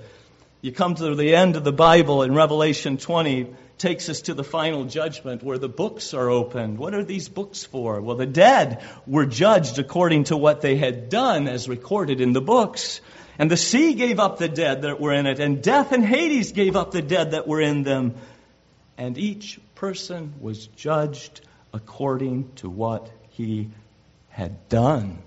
[0.60, 4.44] You come to the end of the Bible in Revelation 20, takes us to the
[4.44, 6.78] final judgment where the books are opened.
[6.78, 8.00] What are these books for?
[8.00, 12.40] Well, the dead were judged according to what they had done as recorded in the
[12.40, 13.00] books.
[13.38, 16.52] And the sea gave up the dead that were in it, and death and Hades
[16.52, 18.14] gave up the dead that were in them.
[18.96, 21.40] And each person was judged
[21.72, 23.70] according to what he
[24.28, 25.18] had done.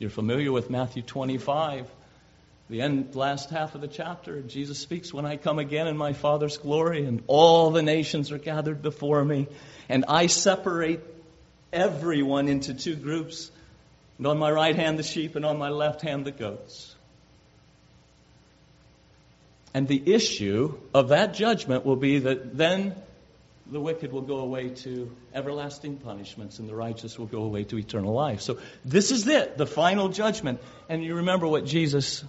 [0.00, 1.86] You're familiar with Matthew 25.
[2.70, 6.14] The end, last half of the chapter, Jesus speaks, When I come again in my
[6.14, 9.46] Father's glory, and all the nations are gathered before me,
[9.90, 11.00] and I separate
[11.70, 13.50] everyone into two groups,
[14.16, 16.94] and on my right hand the sheep, and on my left hand the goats.
[19.74, 22.94] And the issue of that judgment will be that then
[23.70, 27.78] the wicked will go away to everlasting punishments and the righteous will go away to
[27.78, 28.40] eternal life.
[28.40, 30.60] So this is it, the final judgment.
[30.88, 32.24] And you remember what Jesus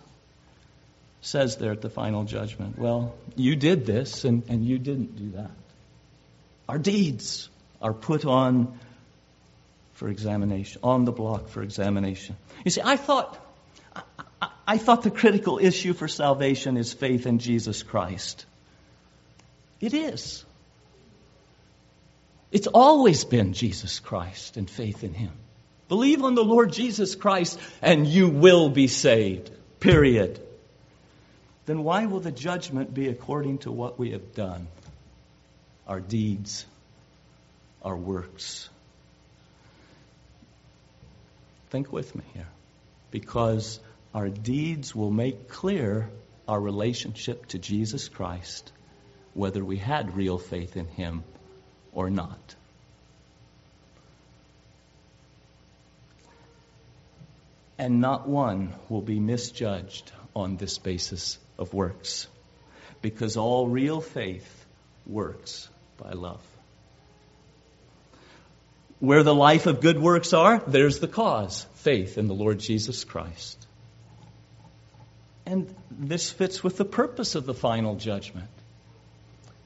[1.21, 2.77] says there at the final judgment.
[2.77, 5.51] Well, you did this and, and you didn't do that.
[6.69, 7.49] Our deeds
[7.81, 8.77] are put on
[9.93, 12.35] for examination, on the block for examination.
[12.65, 13.37] You see, I thought,
[14.41, 18.45] I, I thought the critical issue for salvation is faith in Jesus Christ.
[19.79, 20.43] It is.
[22.51, 25.31] It's always been Jesus Christ and faith in Him.
[25.87, 29.51] Believe on the Lord Jesus Christ and you will be saved.
[29.79, 30.39] Period.
[31.65, 34.67] Then why will the judgment be according to what we have done?
[35.87, 36.65] Our deeds,
[37.81, 38.69] our works.
[41.69, 42.47] Think with me here.
[43.11, 43.79] Because
[44.13, 46.09] our deeds will make clear
[46.47, 48.71] our relationship to Jesus Christ,
[49.33, 51.23] whether we had real faith in Him
[51.93, 52.55] or not.
[57.77, 62.27] And not one will be misjudged on this basis of works,
[63.01, 64.65] because all real faith
[65.07, 65.67] works
[65.97, 66.41] by love.
[68.99, 73.03] Where the life of good works are, there's the cause faith in the Lord Jesus
[73.03, 73.57] Christ.
[75.47, 78.47] And this fits with the purpose of the final judgment.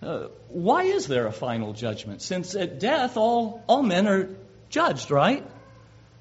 [0.05, 2.21] Uh, why is there a final judgment?
[2.21, 4.29] Since at death, all, all men are
[4.69, 5.43] judged, right?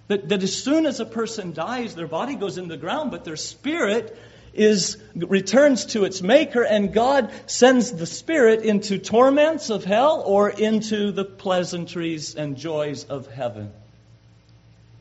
[0.08, 3.24] That, that as soon as a person dies, their body goes in the ground, but
[3.24, 4.16] their spirit
[4.54, 10.48] is returns to its maker and God sends the spirit into torments of hell or
[10.48, 13.72] into the pleasantries and joys of heaven.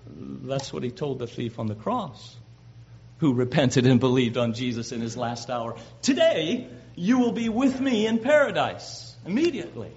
[0.07, 2.35] That's what he told the thief on the cross
[3.19, 5.75] who repented and believed on Jesus in his last hour.
[6.01, 9.15] Today, you will be with me in paradise.
[9.25, 9.91] Immediately.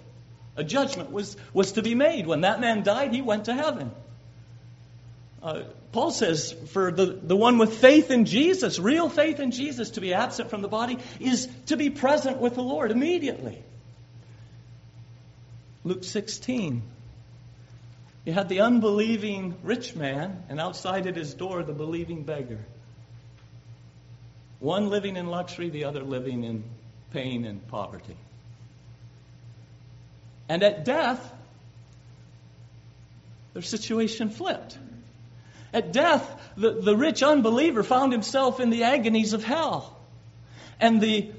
[0.56, 2.26] A judgment was, was to be made.
[2.26, 3.90] When that man died, he went to heaven.
[5.42, 9.90] Uh, Paul says for the, the one with faith in Jesus, real faith in Jesus,
[9.90, 13.62] to be absent from the body is to be present with the Lord immediately.
[15.84, 16.82] Luke 16.
[18.24, 22.58] You had the unbelieving rich man, and outside at his door, the believing beggar.
[24.58, 26.64] One living in luxury, the other living in
[27.16, 28.16] pain and poverty.
[30.50, 31.32] And at death,
[33.54, 34.76] their situation flipped.
[35.72, 39.96] At death, the, the rich unbeliever found himself in the agonies of hell.
[40.78, 41.30] And the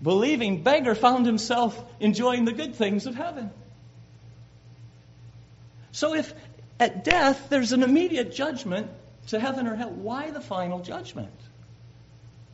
[0.00, 3.50] believing beggar found himself enjoying the good things of heaven.
[5.90, 6.32] So if
[6.78, 8.90] at death there's an immediate judgment
[9.28, 11.34] to heaven or hell, why the final judgment?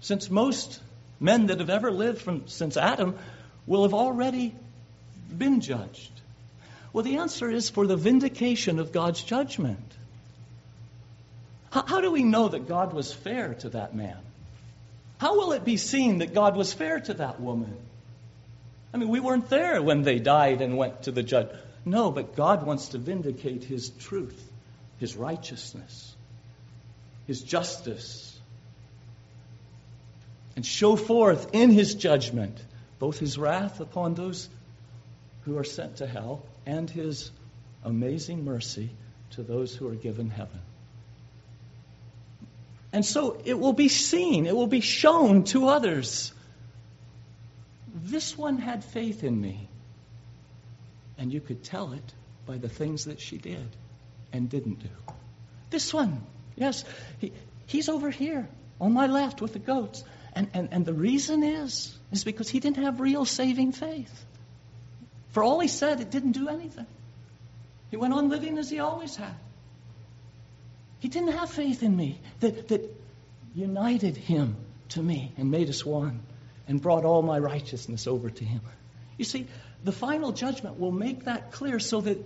[0.01, 0.81] Since most
[1.23, 3.17] men that have ever lived from, since Adam
[3.67, 4.55] will have already
[5.37, 6.11] been judged?
[6.93, 9.93] Well, the answer is for the vindication of God's judgment.
[11.71, 14.19] How, how, do we know that God was fair to that man?
[15.19, 17.77] How will it be seen that God was fair to that woman?
[18.93, 21.49] I mean, we weren't there when they died and went to the judge.
[21.85, 24.39] No, but God wants to vindicate His truth,
[24.99, 26.15] His righteousness,
[27.27, 28.32] His justice,
[30.57, 32.59] and show forth in his judgment
[32.99, 34.49] both his wrath upon those
[35.45, 37.33] who are sent to hell and his
[37.83, 38.91] amazing mercy
[39.31, 40.61] to those who are given heaven.
[42.93, 46.33] And so it will be seen, it will be shown to others.
[47.93, 49.69] This one had faith in me.
[51.19, 52.15] And you could tell it
[52.47, 53.69] by the things that she did
[54.33, 55.15] and didn't do.
[55.71, 56.25] This one,
[56.55, 56.85] yes,
[57.19, 57.33] he,
[57.67, 58.49] he's over here
[58.81, 60.05] on my left with the goats.
[60.35, 64.25] And, and, and the reason is, is because he didn't have real saving faith.
[65.31, 66.87] For all he said, it didn't do anything.
[67.91, 69.35] He went on living as he always had.
[71.01, 72.83] He didn't have faith in me that, that
[73.55, 74.57] united him
[74.91, 76.21] to me and made us one
[76.69, 78.61] and brought all my righteousness over to him.
[79.19, 79.47] You see,
[79.85, 82.19] the final judgment will make that clear so that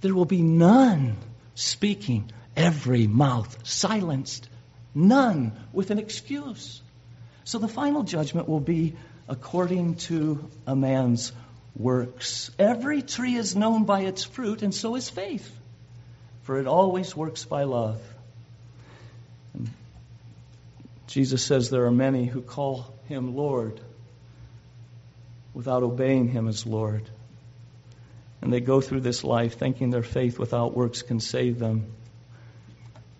[0.00, 1.16] there will be none
[1.54, 4.48] speaking, every mouth silenced,
[4.94, 6.82] none with an excuse.
[7.50, 8.94] So the final judgment will be
[9.28, 11.32] according to a man's
[11.74, 12.48] works.
[12.60, 15.50] Every tree is known by its fruit, and so is faith,
[16.42, 18.00] for it always works by love.
[19.54, 19.68] And
[21.08, 23.80] Jesus says there are many who call him Lord
[25.52, 27.02] without obeying him as Lord.
[28.42, 31.86] And they go through this life thinking their faith without works can save them.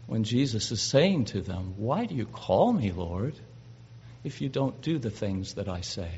[0.06, 3.34] When Jesus is saying to them, Why do you call me Lord
[4.24, 6.10] if you don't do the things that I say?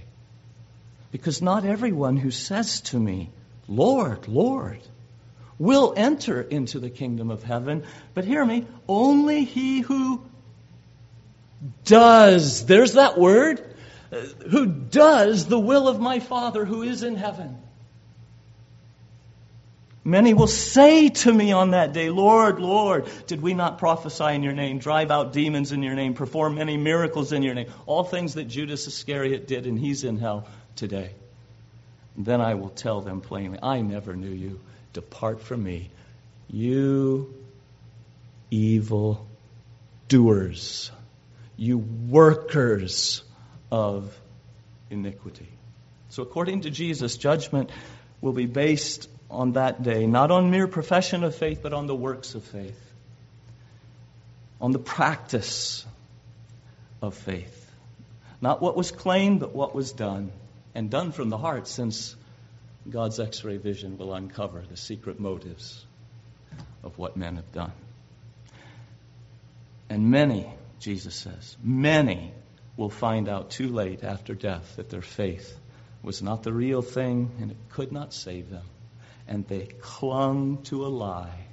[1.11, 3.31] Because not everyone who says to me,
[3.69, 4.81] Lord, Lord,
[5.59, 7.85] will enter into the kingdom of heaven.
[8.15, 10.23] But hear me, only he who
[11.85, 13.63] does, there's that word,
[14.13, 14.17] uh,
[14.51, 17.59] who does the will of my Father who is in heaven.
[20.05, 24.43] Many will say to me on that day, Lord, Lord, did we not prophesy in
[24.43, 27.71] your name, drive out demons in your name, perform many miracles in your name?
[27.87, 31.13] All things that Judas Iscariot did, and he's in hell today.
[32.17, 34.61] Then I will tell them plainly, I never knew you.
[34.93, 35.91] Depart from me,
[36.49, 37.33] you
[38.51, 39.27] evil
[40.09, 40.91] doers,
[41.57, 43.23] you workers
[43.71, 44.15] of
[44.91, 45.49] iniquity.
[46.11, 47.71] So, according to Jesus, judgment
[48.21, 51.95] will be based on that day, not on mere profession of faith, but on the
[51.95, 52.79] works of faith,
[54.61, 55.85] on the practice
[57.01, 57.59] of faith.
[58.41, 60.31] Not what was claimed, but what was done,
[60.75, 62.15] and done from the heart, since
[62.89, 65.85] God's x ray vision will uncover the secret motives
[66.83, 67.73] of what men have done.
[69.89, 72.33] And many, Jesus says, many
[72.77, 75.57] will find out too late after death that their faith
[76.03, 78.65] was not the real thing and it could not save them
[79.33, 81.47] and they clung to a lie,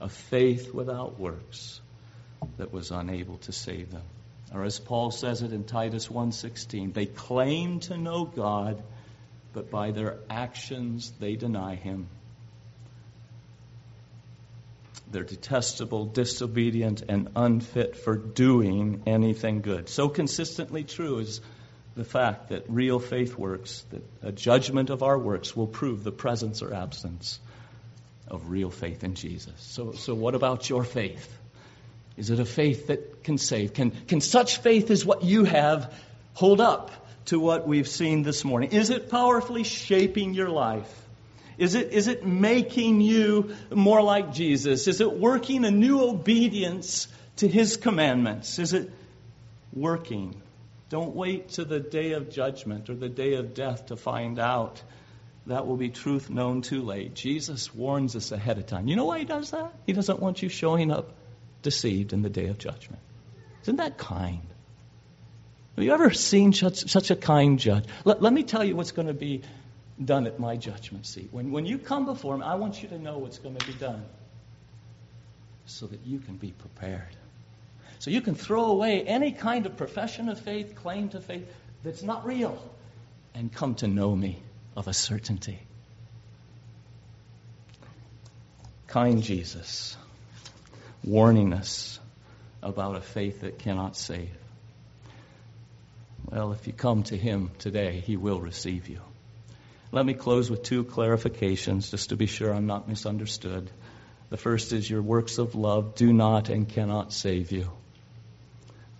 [0.00, 1.80] a faith without works
[2.58, 4.04] that was unable to save them.
[4.54, 8.80] Or as Paul says it in Titus 1:16, they claim to know God,
[9.52, 12.06] but by their actions they deny him.
[15.10, 19.88] They're detestable, disobedient, and unfit for doing anything good.
[19.88, 21.40] So consistently true is
[21.94, 26.12] the fact that real faith works, that a judgment of our works will prove the
[26.12, 27.38] presence or absence
[28.28, 29.52] of real faith in Jesus.
[29.58, 31.38] So, so what about your faith?
[32.16, 33.74] Is it a faith that can save?
[33.74, 35.92] Can, can such faith as what you have
[36.34, 36.90] hold up
[37.26, 38.72] to what we've seen this morning?
[38.72, 40.90] Is it powerfully shaping your life?
[41.58, 44.88] Is it, is it making you more like Jesus?
[44.88, 48.58] Is it working a new obedience to his commandments?
[48.58, 48.90] Is it
[49.72, 50.40] working
[50.92, 54.82] don't wait to the day of judgment or the day of death to find out.
[55.46, 57.14] That will be truth known too late.
[57.14, 58.88] Jesus warns us ahead of time.
[58.88, 59.72] You know why he does that?
[59.86, 61.14] He doesn't want you showing up
[61.62, 63.00] deceived in the day of judgment.
[63.62, 64.46] Isn't that kind?
[65.76, 67.86] Have you ever seen such, such a kind judge?
[68.04, 69.40] Let, let me tell you what's going to be
[70.04, 71.30] done at my judgment seat.
[71.30, 73.72] When, when you come before me, I want you to know what's going to be
[73.72, 74.04] done
[75.64, 77.16] so that you can be prepared.
[77.98, 81.46] So you can throw away any kind of profession of faith, claim to faith
[81.82, 82.62] that's not real,
[83.34, 84.42] and come to know me
[84.76, 85.58] of a certainty.
[88.86, 89.96] Kind Jesus,
[91.02, 91.98] warning us
[92.62, 94.30] about a faith that cannot save.
[96.30, 99.00] Well, if you come to Him today, He will receive you.
[99.90, 103.70] Let me close with two clarifications just to be sure I'm not misunderstood.
[104.30, 107.70] The first is your works of love do not and cannot save you.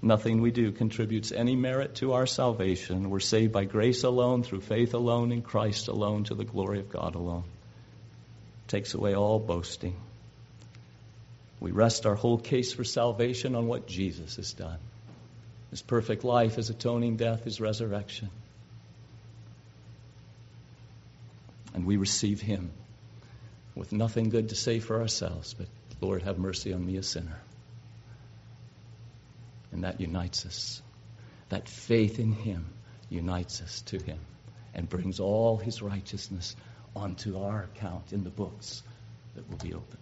[0.04, 3.08] Nothing we do contributes any merit to our salvation.
[3.08, 6.90] We're saved by grace alone, through faith alone, in Christ alone, to the glory of
[6.90, 7.44] God alone.
[8.66, 9.94] Takes away all boasting.
[11.60, 14.78] We rest our whole case for salvation on what Jesus has done
[15.70, 18.30] His perfect life, His atoning death, His resurrection.
[21.74, 22.72] And we receive Him
[23.76, 25.68] with nothing good to say for ourselves, but
[26.00, 27.38] Lord, have mercy on me, a sinner.
[29.72, 30.82] And that unites us.
[31.48, 32.66] That faith in Him
[33.08, 34.18] unites us to Him
[34.74, 36.56] and brings all His righteousness
[36.94, 38.82] onto our account in the books
[39.34, 39.98] that will be opened.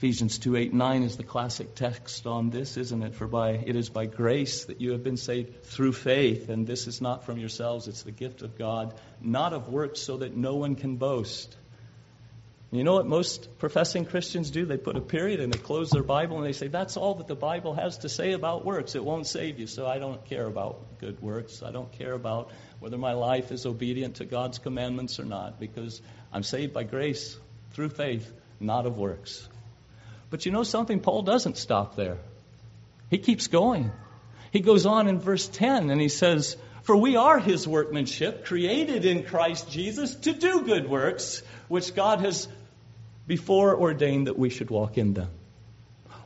[0.00, 3.14] Ephesians 2 8 9 is the classic text on this, isn't it?
[3.14, 6.86] For by it is by grace that you have been saved through faith, and this
[6.86, 10.54] is not from yourselves, it's the gift of God, not of works, so that no
[10.54, 11.54] one can boast.
[12.72, 14.64] You know what most professing Christians do?
[14.64, 17.26] They put a period and they close their Bible and they say, That's all that
[17.26, 18.94] the Bible has to say about works.
[18.94, 21.64] It won't save you, so I don't care about good works.
[21.64, 26.00] I don't care about whether my life is obedient to God's commandments or not, because
[26.32, 27.36] I'm saved by grace
[27.72, 29.48] through faith, not of works.
[30.30, 31.00] But you know something?
[31.00, 32.18] Paul doesn't stop there.
[33.10, 33.90] He keeps going.
[34.52, 39.04] He goes on in verse 10 and he says, For we are his workmanship, created
[39.04, 42.46] in Christ Jesus to do good works, which God has
[43.26, 45.30] before ordained that we should walk in them.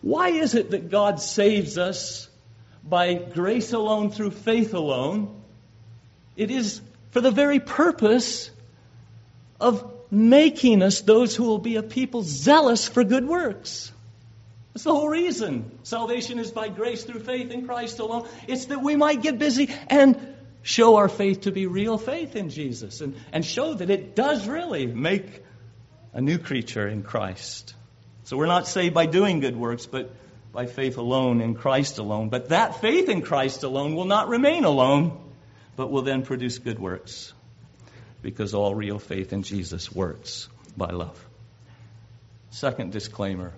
[0.00, 2.28] Why is it that God saves us
[2.82, 5.42] by grace alone through faith alone?
[6.36, 6.80] It is
[7.10, 8.50] for the very purpose
[9.60, 13.90] of making us those who will be a people zealous for good works.
[14.72, 15.70] That's the whole reason.
[15.84, 18.28] Salvation is by grace through faith in Christ alone.
[18.48, 22.50] It's that we might get busy and show our faith to be real faith in
[22.50, 25.44] Jesus and, and show that it does really make
[26.14, 27.74] a new creature in Christ.
[28.24, 30.14] So we're not saved by doing good works, but
[30.52, 32.30] by faith alone in Christ alone.
[32.30, 35.20] But that faith in Christ alone will not remain alone,
[35.76, 37.32] but will then produce good works.
[38.22, 41.22] Because all real faith in Jesus works by love.
[42.50, 43.52] Second disclaimer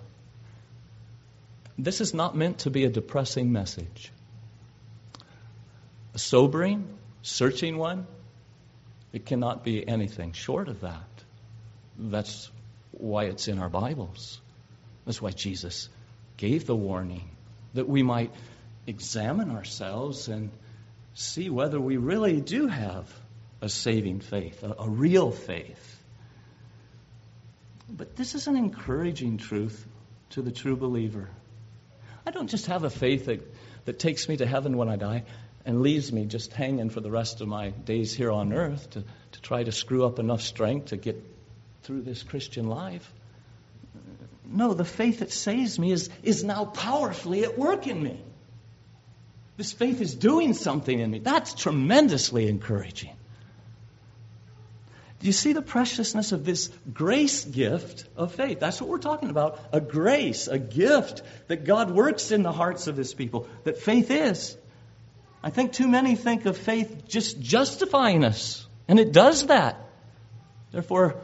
[1.77, 4.11] this is not meant to be a depressing message.
[6.15, 6.87] A sobering,
[7.21, 8.07] searching one,
[9.13, 11.16] it cannot be anything short of that.
[11.97, 12.51] That's
[12.91, 14.39] why it's in our Bibles.
[15.05, 15.89] That's why Jesus
[16.37, 17.29] gave the warning
[17.73, 18.31] that we might
[18.85, 20.51] examine ourselves and
[21.13, 23.11] see whether we really do have
[23.61, 26.03] a saving faith, a, a, real faith.
[27.89, 29.85] But this is an encouraging truth
[30.31, 31.29] to the true believer.
[32.25, 33.41] I don't just have a faith that,
[33.85, 35.23] that takes me to heaven when I die
[35.65, 39.03] and leaves me just hanging for the rest of my days here on earth to,
[39.31, 41.21] to try to screw up enough strength to get
[41.87, 43.13] through this Christian life.
[44.45, 48.21] No, the faith that saves me is, is now powerfully at work in me.
[49.55, 51.19] This faith is doing something in me.
[51.19, 53.15] That's tremendously encouraging.
[55.19, 58.59] Do you see the preciousness of this grace gift of faith?
[58.59, 59.57] That's what we're talking about.
[59.71, 64.11] A grace, a gift that God works in the hearts of his people, that faith
[64.11, 64.57] is.
[65.41, 69.79] I think too many think of faith just justifying us, and it does that.
[70.71, 71.15] Therefore,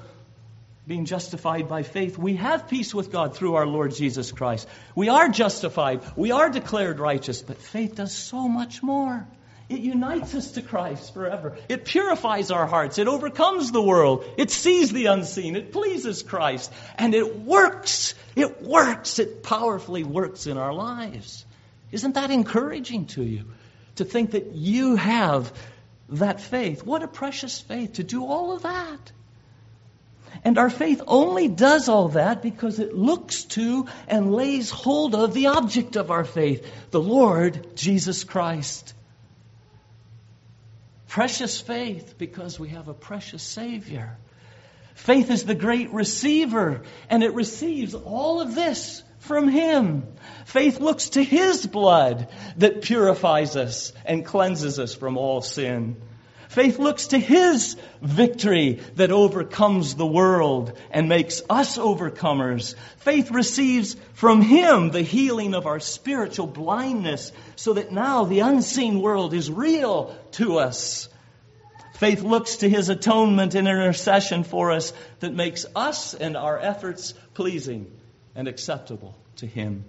[0.85, 4.67] being justified by faith, we have peace with God through our Lord Jesus Christ.
[4.95, 6.01] We are justified.
[6.17, 7.41] We are declared righteous.
[7.41, 9.25] But faith does so much more.
[9.69, 11.57] It unites us to Christ forever.
[11.69, 12.97] It purifies our hearts.
[12.97, 14.25] It overcomes the world.
[14.37, 15.55] It sees the unseen.
[15.55, 16.71] It pleases Christ.
[16.97, 18.13] And it works.
[18.35, 19.19] It works.
[19.19, 21.45] It powerfully works in our lives.
[21.93, 23.45] Isn't that encouraging to you?
[23.95, 25.53] To think that you have
[26.09, 26.83] that faith.
[26.83, 29.11] What a precious faith to do all of that.
[30.43, 35.33] And our faith only does all that because it looks to and lays hold of
[35.33, 38.93] the object of our faith, the Lord Jesus Christ.
[41.07, 44.17] Precious faith because we have a precious Savior.
[44.95, 50.07] Faith is the great receiver, and it receives all of this from Him.
[50.45, 52.27] Faith looks to His blood
[52.57, 56.01] that purifies us and cleanses us from all sin.
[56.53, 62.75] Faith looks to His victory that overcomes the world and makes us overcomers.
[62.97, 69.01] Faith receives from Him the healing of our spiritual blindness so that now the unseen
[69.01, 71.09] world is real to us.
[71.95, 77.15] Faith looks to His atonement and intercession for us that makes us and our efforts
[77.33, 77.91] pleasing
[78.35, 79.85] and acceptable to Him.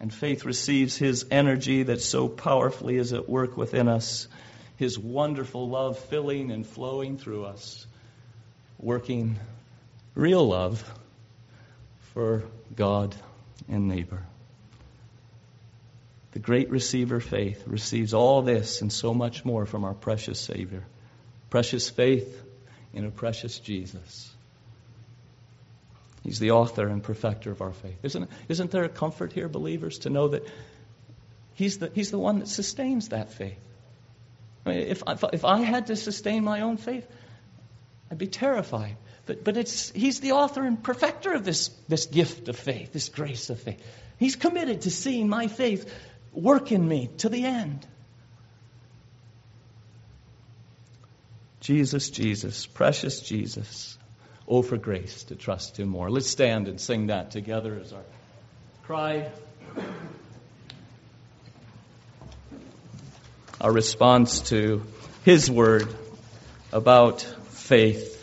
[0.00, 4.28] And faith receives His energy that so powerfully is at work within us
[4.76, 7.86] his wonderful love filling and flowing through us,
[8.78, 9.38] working
[10.14, 10.82] real love
[12.12, 12.44] for
[12.74, 13.14] God
[13.68, 14.22] and neighbor.
[16.32, 20.84] The great receiver faith receives all this and so much more from our precious Savior.
[21.48, 22.42] Precious faith
[22.92, 24.32] in a precious Jesus.
[26.24, 27.98] He's the author and perfecter of our faith.
[28.02, 30.48] Isn't, isn't there a comfort here, believers, to know that
[31.54, 33.58] he's the, he's the one that sustains that faith?
[34.64, 37.06] I mean, if, if, if I had to sustain my own faith,
[38.10, 38.96] I'd be terrified.
[39.26, 43.08] But, but it's, he's the author and perfecter of this, this gift of faith, this
[43.08, 43.82] grace of faith.
[44.18, 45.92] He's committed to seeing my faith
[46.32, 47.86] work in me to the end.
[51.60, 53.96] Jesus, Jesus, precious Jesus.
[54.46, 56.10] Oh, for grace to trust Him more.
[56.10, 58.02] Let's stand and sing that together as our
[58.82, 59.30] cry.
[63.64, 64.82] Our response to
[65.24, 65.88] His word
[66.70, 68.22] about faith.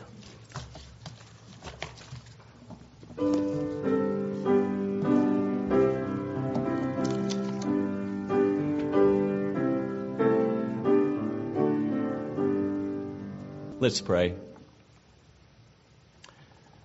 [13.80, 14.36] Let's pray.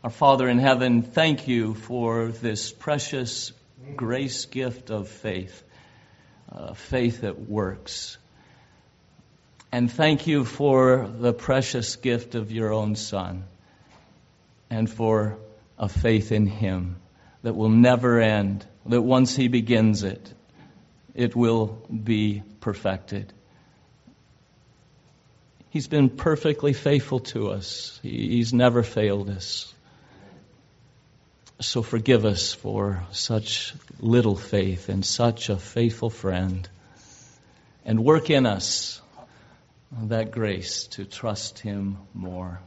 [0.03, 3.53] Our Father in heaven, thank you for this precious
[3.97, 5.63] grace gift of faith,
[6.51, 8.17] uh, faith that works.
[9.77, 13.45] And thank you for the precious gift of your own Son
[14.71, 15.37] and for
[15.79, 16.97] a faith in Him
[17.43, 20.33] that will never end, that once He begins it,
[21.15, 23.31] it will be perfected.
[25.69, 28.01] He's been perfectly faithful to us.
[28.03, 29.75] He's never failed us.
[31.61, 36.67] So forgive us for such little faith and such a faithful friend.
[37.85, 39.03] And work in us
[40.03, 42.61] that grace to trust Him more.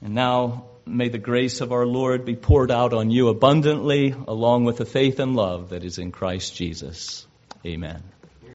[0.00, 4.64] And now may the grace of our Lord be poured out on you abundantly, along
[4.64, 7.26] with the faith and love that is in Christ Jesus.
[7.64, 8.02] Amen.